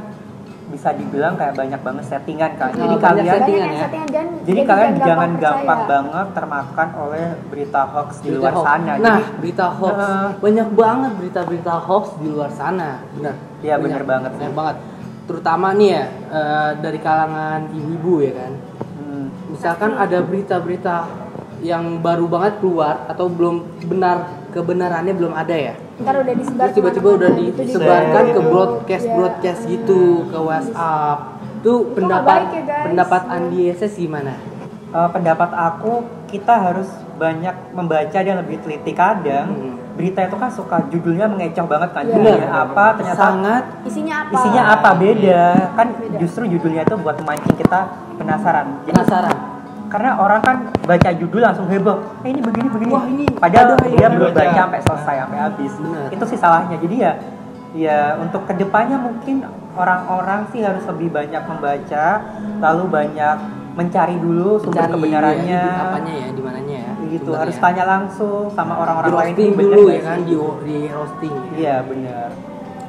bisa 0.67 0.91
dibilang 0.91 1.39
kayak 1.39 1.56
banyak 1.56 1.80
banget 1.80 2.04
settingan 2.04 2.52
kan. 2.60 2.76
Oh, 2.76 2.82
Jadi 2.84 2.96
banyak 2.98 3.06
kalian 3.24 3.26
settingan 3.32 3.70
ya. 3.72 3.80
settingan 3.80 4.10
dan 4.12 4.26
jadi 4.43 4.62
kalian 4.65 4.91
jangan 5.00 5.30
percaya. 5.32 5.39
gampang 5.48 5.82
banget 5.88 6.28
termakan 6.36 6.89
oleh 6.98 7.24
berita 7.48 7.82
hoax 7.88 8.10
di 8.20 8.28
Berita 8.28 8.41
luar 8.41 8.54
hoax. 8.54 8.65
sana. 8.67 8.91
Nah, 8.98 9.15
Jadi 9.15 9.24
berita 9.39 9.65
hoax 9.72 9.96
Heeh. 9.96 10.28
banyak 10.43 10.70
banget 10.76 11.12
berita-berita 11.15 11.74
hoax 11.80 12.06
di 12.20 12.28
luar 12.28 12.52
sana. 12.52 12.89
Benar. 13.15 13.36
Iya, 13.63 13.76
bener 13.80 14.02
banget. 14.04 14.32
Banyak 14.36 14.54
banget. 14.54 14.78
Terutama 15.28 15.76
nih 15.76 15.90
ya 15.92 16.04
eh, 16.30 16.72
dari 16.80 16.98
kalangan 16.98 17.68
ibu-ibu 17.70 18.13
ya 18.24 18.34
kan. 18.34 18.52
hmm, 18.98 19.26
Misalkan 19.52 19.92
ada 19.94 20.18
berita-berita 20.20 20.96
yang 21.60 22.00
baru 22.00 22.26
banget 22.26 22.62
keluar 22.62 23.04
atau 23.06 23.28
belum 23.28 23.56
benar 23.84 24.18
kebenarannya 24.50 25.12
belum 25.12 25.34
ada 25.34 25.52
ya. 25.54 25.74
Ntar 25.98 26.22
udah 26.22 26.34
disebar 26.34 26.66
Terus 26.70 26.76
tiba-tiba 26.76 27.10
udah 27.18 27.32
disebarkan 27.34 28.24
ke 28.26 28.40
Share. 28.40 28.48
broadcast 28.48 29.04
Iya. 29.04 29.13
broadcast 29.13 29.62
gitu 29.66 30.02
ke 30.26 30.38
WhatsApp. 30.38 31.18
Itu 31.58 31.72
nggak 31.82 31.94
pendapat 31.98 32.38
baik 32.38 32.48
ya, 32.48 32.62
guys. 32.63 32.84
pendapat 32.86 33.22
Andi 33.28 33.60
SS 33.70 33.94
gimana? 33.98 34.34
eh, 34.88 35.10
pendapat 35.12 35.50
aku 35.52 35.94
kita 36.26 36.54
harus 36.56 36.88
banyak 37.18 37.56
membaca 37.74 38.18
dan 38.22 38.36
lebih 38.40 38.62
teliti 38.62 38.94
kadang. 38.94 39.48
Hmm. 39.50 39.76
Berita 39.98 40.30
itu 40.30 40.38
kan 40.38 40.50
suka 40.54 40.78
judulnya 40.94 41.26
mengecoh 41.26 41.66
banget 41.66 41.90
kan. 41.90 42.06
Iya. 42.06 42.14
Judulnya 42.22 42.50
apa 42.54 42.86
ternyata 43.02 43.18
sangat 43.18 43.64
Isinya 43.82 44.16
apa? 44.22 44.34
isinya 44.38 44.64
apa 44.78 44.90
beda 44.94 45.44
kan 45.74 45.88
Beda. 45.98 46.18
justru 46.22 46.44
judulnya 46.46 46.82
itu 46.86 46.96
buat 47.02 47.18
memancing 47.18 47.58
kita 47.58 47.80
penasaran. 48.16 48.66
Jadi 48.86 48.94
penasaran. 48.94 49.38
karena 49.88 50.20
orang 50.20 50.42
kan 50.44 50.58
baca 50.84 51.10
judul 51.16 51.40
langsung 51.40 51.64
heboh 51.72 51.96
eh 52.20 52.36
ini 52.36 52.44
begini 52.44 52.68
begini 52.68 52.92
Wah, 52.92 53.08
ini 53.08 53.24
padahal 53.40 53.80
ada 53.80 53.88
dia 53.88 54.08
belum 54.12 54.36
baca 54.36 54.52
sampai 54.52 54.80
selesai 54.84 55.16
sampai 55.24 55.38
habis 55.40 55.74
Benar. 55.80 56.08
itu 56.12 56.24
sih 56.28 56.36
salahnya 56.44 56.76
jadi 56.84 56.96
ya 57.00 57.12
ya 57.72 58.00
untuk 58.20 58.44
ke 58.44 58.54
depannya 58.60 59.00
mungkin 59.00 59.48
orang-orang 59.80 60.44
sih 60.52 60.60
harus 60.60 60.84
lebih 60.92 61.08
banyak 61.16 61.40
membaca 61.40 62.06
lalu 62.60 62.84
banyak 62.92 63.38
mencari 63.78 64.16
dulu 64.18 64.58
sumber 64.58 64.90
Cari 64.90 64.94
kebenarannya. 64.98 65.46
ya, 65.46 65.66
di 65.70 65.82
apanya 65.86 66.13
ya 66.18 66.28
di 66.34 66.42
mananya 66.42 66.78
ya 66.82 66.92
gitu 67.08 67.30
sumbernya. 67.30 67.42
harus 67.46 67.56
tanya 67.62 67.84
langsung 67.86 68.44
sama 68.50 68.74
di 68.74 68.80
orang-orang 68.82 69.08
lain 69.08 69.16
roasting 69.30 69.52
bener 69.54 69.78
dulu 69.78 69.90
ya 69.94 70.02
kan 70.02 70.20
di 70.26 70.36
di 70.66 70.78
roasting 70.90 71.34
ya. 71.34 71.46
iya 71.62 71.76
benar 71.86 72.30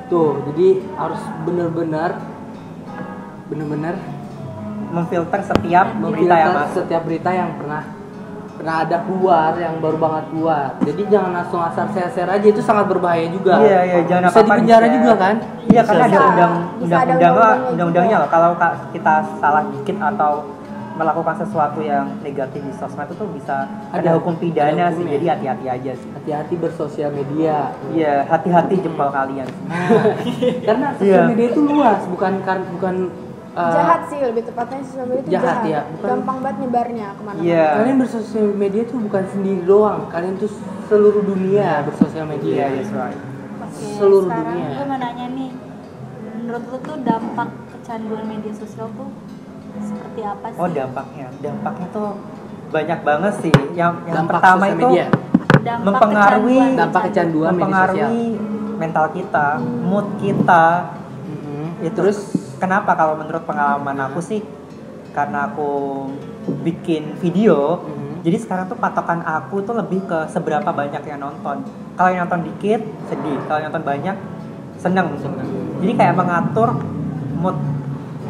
tuh 0.09 0.31
jadi 0.49 0.69
harus 0.97 1.21
bener-bener 1.45 2.11
bener-bener 3.49 3.95
memfilter 4.89 5.41
setiap 5.45 5.87
berita 5.93 6.09
yang 6.33 6.53
memfilter 6.57 6.57
masuk. 6.57 6.77
setiap 6.81 7.03
berita 7.05 7.31
yang 7.37 7.51
pernah 7.61 7.83
pernah 8.59 8.77
ada 8.83 8.97
keluar 9.07 9.55
yang 9.55 9.79
baru 9.79 10.03
banget 10.03 10.25
keluar. 10.35 10.75
Jadi 10.83 11.03
jangan 11.07 11.31
langsung 11.31 11.63
asal 11.63 11.87
share-share 11.95 12.27
aja 12.27 12.43
itu 12.43 12.59
sangat 12.59 12.91
berbahaya 12.91 13.31
juga. 13.31 13.55
Iya 13.63 13.81
iya 13.87 13.99
jangan 14.03 14.23
bisa 14.27 14.35
apa-apa 14.35 14.51
dipenjara 14.51 14.83
di-share. 14.83 14.97
juga 14.99 15.15
kan? 15.15 15.35
Iya 15.71 15.83
karena 15.87 16.03
ada 16.03 16.19
undang 16.19 16.53
undang 16.83 17.01
undang 17.07 17.35
undang 17.71 17.87
undangnya 17.95 18.17
loh. 18.19 18.29
Kalau 18.35 18.51
ka- 18.59 18.77
kita 18.91 19.15
salah 19.39 19.63
dikit 19.71 19.97
atau 20.03 20.33
melakukan 20.99 21.39
sesuatu 21.39 21.79
yang 21.81 22.11
negatif 22.21 22.59
di 22.59 22.73
sosmed 22.73 23.07
itu 23.07 23.15
tuh 23.15 23.31
bisa 23.31 23.65
ada, 23.89 24.03
Ada. 24.03 24.11
hukum 24.15 24.35
pidana 24.37 24.85
Ada 24.85 24.99
sih 24.99 25.05
jadi 25.07 25.27
hati-hati 25.31 25.67
aja 25.67 25.93
sih. 25.95 26.11
hati-hati 26.13 26.55
bersosial 26.57 27.11
media 27.11 27.71
Iya 27.89 28.27
hati-hati 28.27 28.75
jempol 28.77 29.09
kalian. 29.09 29.47
karena 30.67 30.87
sosial 30.93 31.07
Iya. 31.17 31.29
media 31.29 31.47
itu 31.49 31.61
luas 31.63 32.01
bukan 32.05 32.33
kan 32.43 32.59
bukan 32.69 32.95
uh, 33.55 33.73
jahat 33.73 34.01
sih 34.07 34.19
lebih 34.21 34.43
tepatnya 34.45 34.79
sosial 34.83 35.07
media 35.07 35.21
itu 35.21 35.31
jahat, 35.31 35.47
jahat, 35.57 35.63
ya, 35.65 35.81
bukan- 35.89 36.09
gampang 36.13 36.39
banget 36.41 36.57
nyebarnya 36.61 37.07
ke 37.09 37.23
mana-mana 37.23 37.47
Iya. 37.47 37.65
kalian 37.77 37.97
bersosial 37.99 38.47
media 38.53 38.83
tuh 38.85 38.99
bukan 39.01 39.25
sendiri 39.29 39.63
doang 39.63 40.01
kalian 40.09 40.35
tuh 40.37 40.51
seluruh 40.85 41.23
dunia 41.23 41.69
bersosial 41.83 42.27
media 42.27 42.65
yes 42.71 42.91
right. 42.91 43.15
Oke, 43.61 43.85
Seluruh 43.95 44.27
sekarang 44.27 44.51
dunia. 44.51 44.69
gue 44.73 44.85
mau 44.85 44.99
nanya 44.99 45.27
nih 45.31 45.51
menurut 46.39 46.65
lu 46.67 46.79
tuh 46.81 46.97
dampak 47.03 47.49
kecanduan 47.71 48.25
media 48.25 48.53
sosial 48.53 48.89
tuh 48.91 49.09
seperti 49.77 50.21
apa 50.23 50.47
sih? 50.49 50.59
Oh 50.59 50.69
dampaknya 50.69 51.27
dampaknya 51.39 51.87
tuh 51.91 52.09
banyak 52.69 52.99
banget 53.01 53.33
sih. 53.41 53.55
Yang 53.73 53.93
yang 54.05 54.17
dampak 54.19 54.35
pertama 54.35 54.65
itu 54.67 54.77
media 54.79 55.07
Dampak 55.59 55.85
mempengaruhi- 55.85 56.57
kecanduan. 56.57 56.79
dampak 56.79 57.03
kecanduan 57.05 57.51
media 57.51 57.59
sosial 57.59 57.75
mempengaruhi 57.91 58.27
mental 58.77 59.07
kita, 59.11 59.47
mood 59.83 60.07
kita. 60.19 60.65
Mhm. 61.25 61.67
itu 61.81 61.95
terus 61.95 62.19
kenapa 62.57 62.91
kalau 62.93 63.15
menurut 63.15 63.43
pengalaman 63.43 63.99
aku 64.03 64.19
sih 64.19 64.41
karena 65.11 65.47
aku 65.47 65.69
bikin 66.59 67.15
video 67.17 67.81
Mhm. 67.81 68.21
jadi 68.21 68.37
sekarang 68.37 68.65
tuh 68.67 68.75
patokan 68.75 69.21
aku 69.21 69.61
tuh 69.61 69.75
lebih 69.75 70.03
ke 70.03 70.27
seberapa 70.27 70.67
banyak 70.67 71.03
yang 71.03 71.19
nonton 71.19 71.63
kalau 71.95 72.09
yang 72.09 72.25
nonton 72.25 72.43
dikit 72.45 72.81
sedih 73.07 73.39
kalau 73.45 73.59
yang 73.59 73.71
nonton 73.71 73.87
banyak 73.87 74.17
seneng 74.77 75.15
jadi 75.79 75.93
kayak 75.95 76.15
mengatur 76.17 76.69
mood 77.35 77.57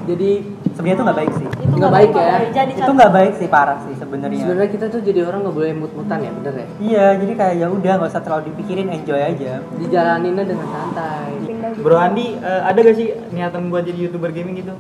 jadi 0.04 0.30
sebenarnya 0.78 0.94
itu 0.94 1.04
nggak 1.04 1.18
baik 1.18 1.32
sih. 1.34 1.46
Itu 1.50 1.74
Nggak 1.74 1.92
baik 1.92 2.10
ya. 2.14 2.34
Jadi 2.54 2.72
itu 2.78 2.92
nggak 2.94 3.12
baik 3.12 3.32
sih 3.34 3.48
parah 3.50 3.78
sih 3.82 3.94
sebenarnya. 3.98 4.42
Sebenarnya 4.46 4.70
kita 4.70 4.86
tuh 4.86 5.00
jadi 5.02 5.20
orang 5.26 5.40
nggak 5.42 5.56
boleh 5.58 5.72
mut-mutan 5.74 6.18
ya 6.22 6.30
bener 6.30 6.54
ya? 6.54 6.66
Iya 6.78 7.06
jadi 7.18 7.32
kayak 7.34 7.54
ya 7.58 7.66
udah 7.66 7.92
nggak 7.98 8.10
usah 8.14 8.22
terlalu 8.22 8.42
dipikirin 8.54 8.86
enjoy 8.94 9.18
aja. 9.18 9.52
Dijalaninnya 9.74 10.44
dengan 10.46 10.68
santai. 10.70 11.30
Gitu 11.42 11.82
Bro 11.82 11.98
Andi, 11.98 12.38
eh, 12.38 12.60
ada 12.62 12.78
gak 12.78 12.94
sih 12.94 13.08
niatan 13.34 13.74
buat 13.74 13.82
jadi 13.82 13.98
youtuber 14.06 14.30
gaming 14.30 14.62
gitu? 14.62 14.74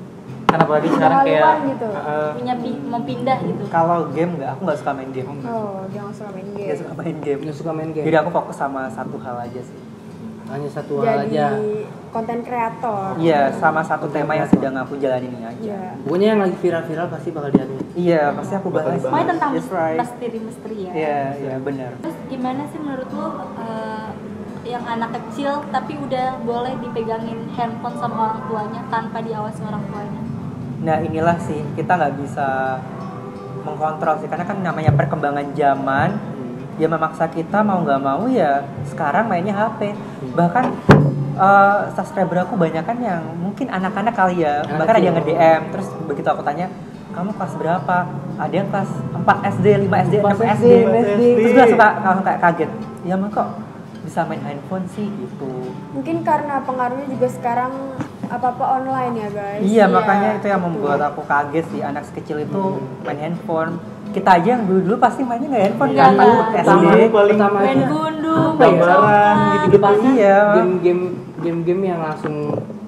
Kan 0.48 0.64
apalagi 0.64 0.88
sekarang 0.88 1.28
kayak 1.28 1.60
gitu. 1.66 1.88
eh, 1.92 2.30
punya 2.40 2.54
pi- 2.56 2.80
mau 2.88 3.02
pindah 3.04 3.38
gitu. 3.44 3.62
kalau 3.68 4.08
game 4.16 4.32
nggak 4.40 4.50
aku 4.56 4.60
nggak 4.64 4.78
suka 4.80 4.92
main 4.94 5.10
game. 5.12 5.28
Oh 5.44 5.82
jangan 5.92 6.12
suka 6.14 6.30
main 6.32 6.46
nggak 6.46 6.62
game. 6.64 6.78
suka 6.78 6.92
main 6.94 7.16
game. 7.20 7.40
Nggak 7.44 7.56
suka 7.58 7.70
main 7.74 7.90
game. 7.92 8.06
Jadi 8.06 8.16
aku 8.16 8.30
fokus 8.32 8.56
sama 8.56 8.88
satu 8.88 9.16
hal 9.20 9.36
aja 9.44 9.60
sih 9.60 9.76
hanya 10.48 10.68
satu 10.68 10.92
hal 11.00 11.22
jadi 11.22 11.28
aja 11.28 11.46
konten 12.08 12.40
kreator 12.40 13.20
Iya, 13.20 13.52
sama 13.52 13.84
satu 13.84 14.08
tema 14.08 14.32
yang 14.32 14.48
sedang 14.48 14.72
aku 14.74 14.96
jalani 14.96 15.28
ini 15.28 15.44
aja. 15.44 15.60
Iya. 15.60 15.82
pokoknya 16.00 16.26
yang 16.32 16.40
lagi 16.40 16.56
viral-viral 16.56 17.06
pasti 17.12 17.28
bakal 17.30 17.50
dianuin 17.52 17.84
Iya, 17.92 18.22
pasti 18.32 18.54
aku 18.56 18.68
bahas. 18.70 18.96
Semuanya 18.96 19.26
tentang 19.34 19.50
That's 19.52 19.68
right. 19.68 19.98
misteri-misteri 20.00 20.76
ya. 20.86 20.92
Iya, 20.94 21.20
iya 21.36 21.54
benar. 21.58 21.90
Terus 22.00 22.16
gimana 22.26 22.62
sih 22.70 22.78
menurut 22.78 23.08
lu 23.10 23.26
eh, 23.58 24.08
yang 24.64 24.84
anak 24.84 25.10
kecil 25.16 25.64
tapi 25.68 25.98
udah 25.98 26.40
boleh 26.42 26.76
dipegangin 26.78 27.48
handphone 27.52 27.96
sama 27.98 28.16
orang 28.30 28.40
tuanya 28.46 28.80
tanpa 28.88 29.18
diawasi 29.20 29.60
orang 29.64 29.82
tuanya? 29.90 30.20
Nah 30.78 30.96
inilah 31.02 31.36
sih 31.42 31.60
kita 31.74 31.92
nggak 31.92 32.14
bisa 32.16 32.78
mengkontrol 33.64 34.16
sih 34.22 34.28
karena 34.30 34.44
kan 34.46 34.58
namanya 34.62 34.92
perkembangan 34.94 35.52
zaman 35.52 36.10
ya 36.78 36.86
memaksa 36.86 37.26
kita 37.26 37.60
mau 37.66 37.82
nggak 37.82 38.00
mau 38.00 38.24
ya 38.30 38.62
sekarang 38.86 39.26
mainnya 39.26 39.54
HP 39.54 39.92
bahkan 40.32 40.70
eh, 41.34 41.78
subscriber 41.98 42.46
aku 42.46 42.54
banyak 42.54 42.82
kan 42.86 42.98
yang 43.02 43.22
mungkin 43.38 43.66
anak-anak 43.74 44.14
kali 44.14 44.46
ya. 44.46 44.62
Anak 44.62 44.86
bahkan 44.86 44.94
ada 44.98 45.04
yang 45.04 45.16
nge-DM 45.18 45.60
terus 45.74 45.88
begitu 46.06 46.28
aku 46.30 46.42
tanya 46.46 46.70
kamu 47.18 47.34
kelas 47.34 47.54
berapa? 47.58 47.96
Ada 48.38 48.54
yang 48.54 48.68
kelas 48.70 48.90
4 49.10 49.52
SD 49.58 49.66
5 49.90 50.04
SD 50.06 50.14
6 50.22 50.38
4 50.38 50.54
SD, 50.54 50.66
SD, 50.86 51.22
terus 51.34 51.52
gue 51.58 51.66
suka 51.74 51.88
langsung 51.98 52.24
kayak 52.24 52.40
kaget. 52.46 52.70
Ya 53.02 53.14
mah 53.18 53.30
kok 53.34 53.48
bisa 54.06 54.22
main 54.30 54.42
handphone 54.46 54.86
sih? 54.94 55.10
Gitu. 55.10 55.52
Mungkin 55.98 56.22
karena 56.22 56.62
pengaruhnya 56.62 57.10
juga 57.10 57.26
sekarang 57.26 57.72
apa 58.28 58.46
apa 58.54 58.64
online 58.78 59.14
ya 59.18 59.28
guys. 59.34 59.62
Iya, 59.64 59.84
makanya 59.90 60.28
itu 60.38 60.46
yang 60.46 60.62
membuat 60.62 61.00
aku 61.02 61.26
kaget 61.26 61.66
sih. 61.74 61.80
Anak 61.82 62.06
sekecil 62.06 62.46
itu 62.46 62.78
main 63.02 63.18
handphone. 63.18 63.82
Kita 64.18 64.30
aja 64.34 64.48
yang 64.50 64.64
dulu 64.64 64.80
dulu 64.82 64.96
pasti 64.98 65.20
mainnya 65.22 65.48
nggak 65.48 65.64
handphone 65.64 65.90
Nggak, 65.90 66.08
kan 66.08 66.14
pas 66.18 66.28
SD. 66.58 66.86
Paling 67.08 67.38
Main 67.38 67.80
gundung, 67.86 68.50
Apa 68.50 68.58
ya? 68.58 68.66
main 68.66 68.74
Gambaran, 68.74 68.96
coklat. 68.98 69.36
gitu-gitu. 69.54 69.72
depannya 69.72 70.10
Iya. 70.12 70.38
game-game 70.54 71.02
game-game 71.38 71.82
yang 71.86 72.00
langsung 72.00 72.34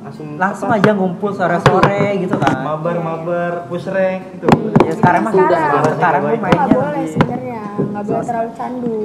langsung 0.01 0.27
Langsung 0.35 0.69
apa? 0.69 0.77
aja 0.77 0.91
ngumpul 0.91 1.31
sore-sore 1.31 2.03
gitu 2.19 2.35
kan. 2.35 2.57
mabar 2.61 2.97
mabar 2.99 3.53
push 3.67 3.87
rank 3.87 4.35
itu. 4.35 4.49
Ya 4.83 4.93
sekarang 4.93 5.21
mah 5.23 5.31
Sekarang. 5.31 5.63
sekarang, 5.63 5.95
sekarang 5.95 6.21
mah 6.21 6.33
itu 6.33 6.41
mainnya 6.41 6.59
nggak 6.61 6.71
boleh 6.75 7.05
sebenarnya 7.07 7.63
nggak 7.81 8.05
boleh 8.05 8.25
terlalu 8.25 8.51
candu 8.53 8.99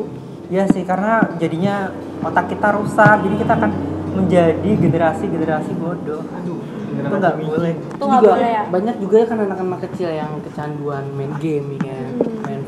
Iya 0.45 0.63
sih 0.67 0.83
karena 0.83 1.11
jadinya 1.35 1.75
otak 2.21 2.45
kita 2.47 2.67
rusak. 2.71 3.17
Jadi 3.19 3.35
kita 3.35 3.53
akan 3.55 3.71
menjadi 4.15 4.71
generasi-generasi 4.79 5.71
bodoh. 5.75 6.21
Aduh, 6.31 6.61
Itu 6.95 7.11
nggak 7.11 7.35
boleh. 7.39 7.73
Itu 7.75 8.03
nggak 8.03 8.21
juga 8.21 8.31
boleh 8.31 8.49
ya? 8.51 8.63
banyak 8.65 8.95
juga 8.97 9.15
kan 9.25 9.37
anak-anak 9.41 9.79
kecil 9.83 10.09
yang 10.11 10.31
kecanduan 10.39 11.03
main 11.11 11.33
game 11.37 11.81
ya 11.81 11.94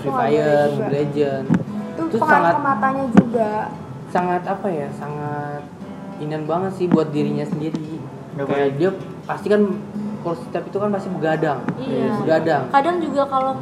Free 0.08 0.15
Fire. 0.32 0.70
Mobile 0.70 0.89
Legend 0.89 1.46
itu 1.98 2.04
Itu 2.08 2.17
sangat- 2.22 2.62
matanya 2.62 3.06
juga 3.12 3.50
sangat 4.08 4.41
apa 4.43 4.67
ya 4.67 4.88
sangat 4.93 5.62
inan 6.17 6.43
banget 6.43 6.72
sih 6.74 6.88
buat 6.88 7.12
dirinya 7.12 7.43
sendiri 7.43 8.00
Nggak 8.34 8.48
kayak 8.48 8.70
dia 8.76 8.89
pasti 9.24 9.48
kan 9.48 9.62
kalau 10.20 10.36
setiap 10.38 10.63
itu 10.63 10.78
kan 10.78 10.89
pasti 10.89 11.10
begadang 11.10 11.60
Iya. 11.76 12.13
begadang 12.17 12.63
Kadang 12.70 12.96
juga 13.00 13.24
kalau 13.26 13.54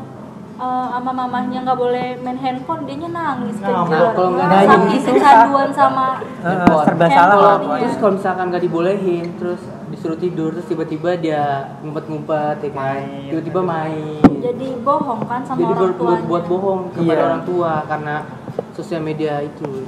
eh, 0.56 0.88
sama 0.90 1.12
mamahnya 1.12 1.60
nggak 1.62 1.76
boleh 1.76 2.16
main 2.18 2.38
handphone, 2.38 2.86
dia 2.86 2.96
nangis 2.96 3.60
Nah, 3.60 3.84
kejar. 3.84 4.16
kalau 4.16 4.30
nggak 4.32 4.48
gitu. 4.88 5.10
kecanduan 5.12 5.70
sama 5.70 6.06
Handphone. 6.40 6.86
serba 6.86 7.08
salah 7.10 7.36
iya. 7.58 7.76
terus 7.78 7.96
kalau 7.98 8.14
misalkan 8.14 8.46
nggak 8.48 8.64
dibolehin 8.64 9.26
terus 9.36 9.60
disuruh 9.86 10.18
tidur 10.18 10.50
terus 10.52 10.66
tiba-tiba 10.66 11.14
dia 11.16 11.44
ngumpet-ngumpet 11.86 12.58
ya 12.64 12.72
kan 12.74 13.02
Main. 13.06 13.30
tiba-tiba 13.30 13.62
main 13.62 14.22
jadi 14.42 14.68
bohong 14.82 15.22
kan 15.30 15.42
sama 15.46 15.58
jadi 15.62 15.74
orang 15.74 15.78
buat, 15.78 15.96
buat, 15.98 16.22
buat 16.26 16.44
bohong 16.50 16.82
kepada 16.94 17.22
Iya. 17.22 17.28
orang 17.30 17.44
tua 17.46 17.72
karena 17.86 18.16
sosial 18.74 19.02
media 19.02 19.34
itu 19.42 19.86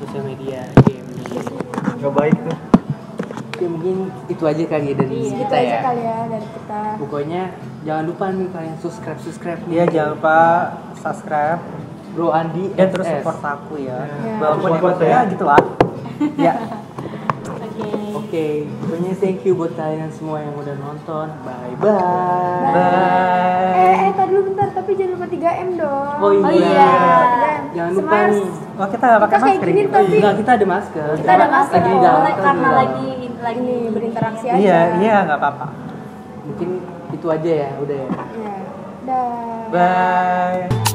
sosial 0.00 0.24
media 0.24 0.64
game 0.86 1.06
baik 2.08 2.36
tuh. 2.40 2.58
ya 3.58 3.66
mungkin 3.66 3.96
itu 4.30 4.42
aja 4.46 4.62
kali 4.70 4.84
ya 4.86 4.94
dari 4.94 5.18
Iya. 5.18 5.36
kita 5.42 5.56
aja 5.58 5.66
ya 5.66 5.80
kali 5.82 6.02
ya 6.06 6.18
dari 6.30 6.46
kita 6.46 6.80
pokoknya 7.02 7.42
jangan 7.82 8.04
lupa 8.06 8.24
nih 8.30 8.48
kalian 8.54 8.76
subscribe 8.78 9.18
subscribe 9.18 9.60
nih 9.66 9.74
Iya 9.74 9.84
jangan 9.90 10.10
lupa 10.14 10.36
subscribe 10.94 11.60
bro 12.14 12.34
Andi 12.34 12.64
dan 12.74 12.88
terus 12.90 13.06
support 13.06 13.38
aku 13.44 13.74
ya. 13.78 13.98
Iya. 14.24 14.34
Walaupun 14.42 14.70
Support 14.74 14.98
ya 14.98 15.06
ya. 15.06 15.20
gitu 15.30 15.44
lah. 15.46 15.62
ya. 16.50 16.54
Oke. 18.28 18.44
Oke, 18.60 18.68
pokoknya 18.84 19.12
thank 19.16 19.40
you 19.40 19.56
buat 19.56 19.72
kalian 19.72 20.12
semua 20.12 20.36
yang 20.38 20.52
udah 20.52 20.76
nonton. 20.76 21.32
Bye 21.40 21.72
bye. 21.80 21.96
Bye. 22.60 23.72
eh 23.72 23.96
eh 24.04 24.10
tar 24.12 24.28
dulu 24.28 24.52
bentar 24.52 24.68
tapi 24.68 24.90
jangan 24.92 25.16
lupa 25.16 25.26
3M 25.26 25.68
dong 25.74 26.16
Oh 26.20 26.30
iya. 26.30 26.44
Oh 26.44 26.52
iya. 26.52 26.90
3M. 26.92 27.62
Jangan 27.72 27.90
lupa 27.90 28.04
Semuanya 28.04 28.28
nih. 28.28 28.46
Oh 28.76 28.86
kita 28.86 29.04
nggak 29.06 29.22
pakai 29.24 29.32
Kita 29.32 29.40
kayak 29.40 29.56
masker 29.56 29.64
gini, 29.66 29.80
gitu. 29.80 29.88
tapi- 29.90 30.12
Enggak, 30.12 30.34
kita 30.36 30.50
ada 30.52 30.66
masker. 30.68 31.08
Kita 31.16 31.32
ada 31.32 31.46
masker. 31.48 31.78
Lagi 31.78 31.88
di 31.88 31.98
dalam. 31.98 32.22
Karena 32.38 32.68
lagi 32.70 33.08
lagi 33.38 33.60
ini 33.64 33.76
berinteraksi 33.88 34.46
aja 34.46 34.58
Iya 34.58 34.80
iya 35.00 35.16
nggak 35.24 35.38
apa-apa. 35.40 35.66
Mungkin 36.44 36.68
itu 37.08 37.26
aja 37.26 37.50
ya, 37.64 37.70
udah 37.80 37.96
ya. 37.96 38.08
ya 38.36 38.54
dah 39.08 39.64
Bye. 39.72 40.87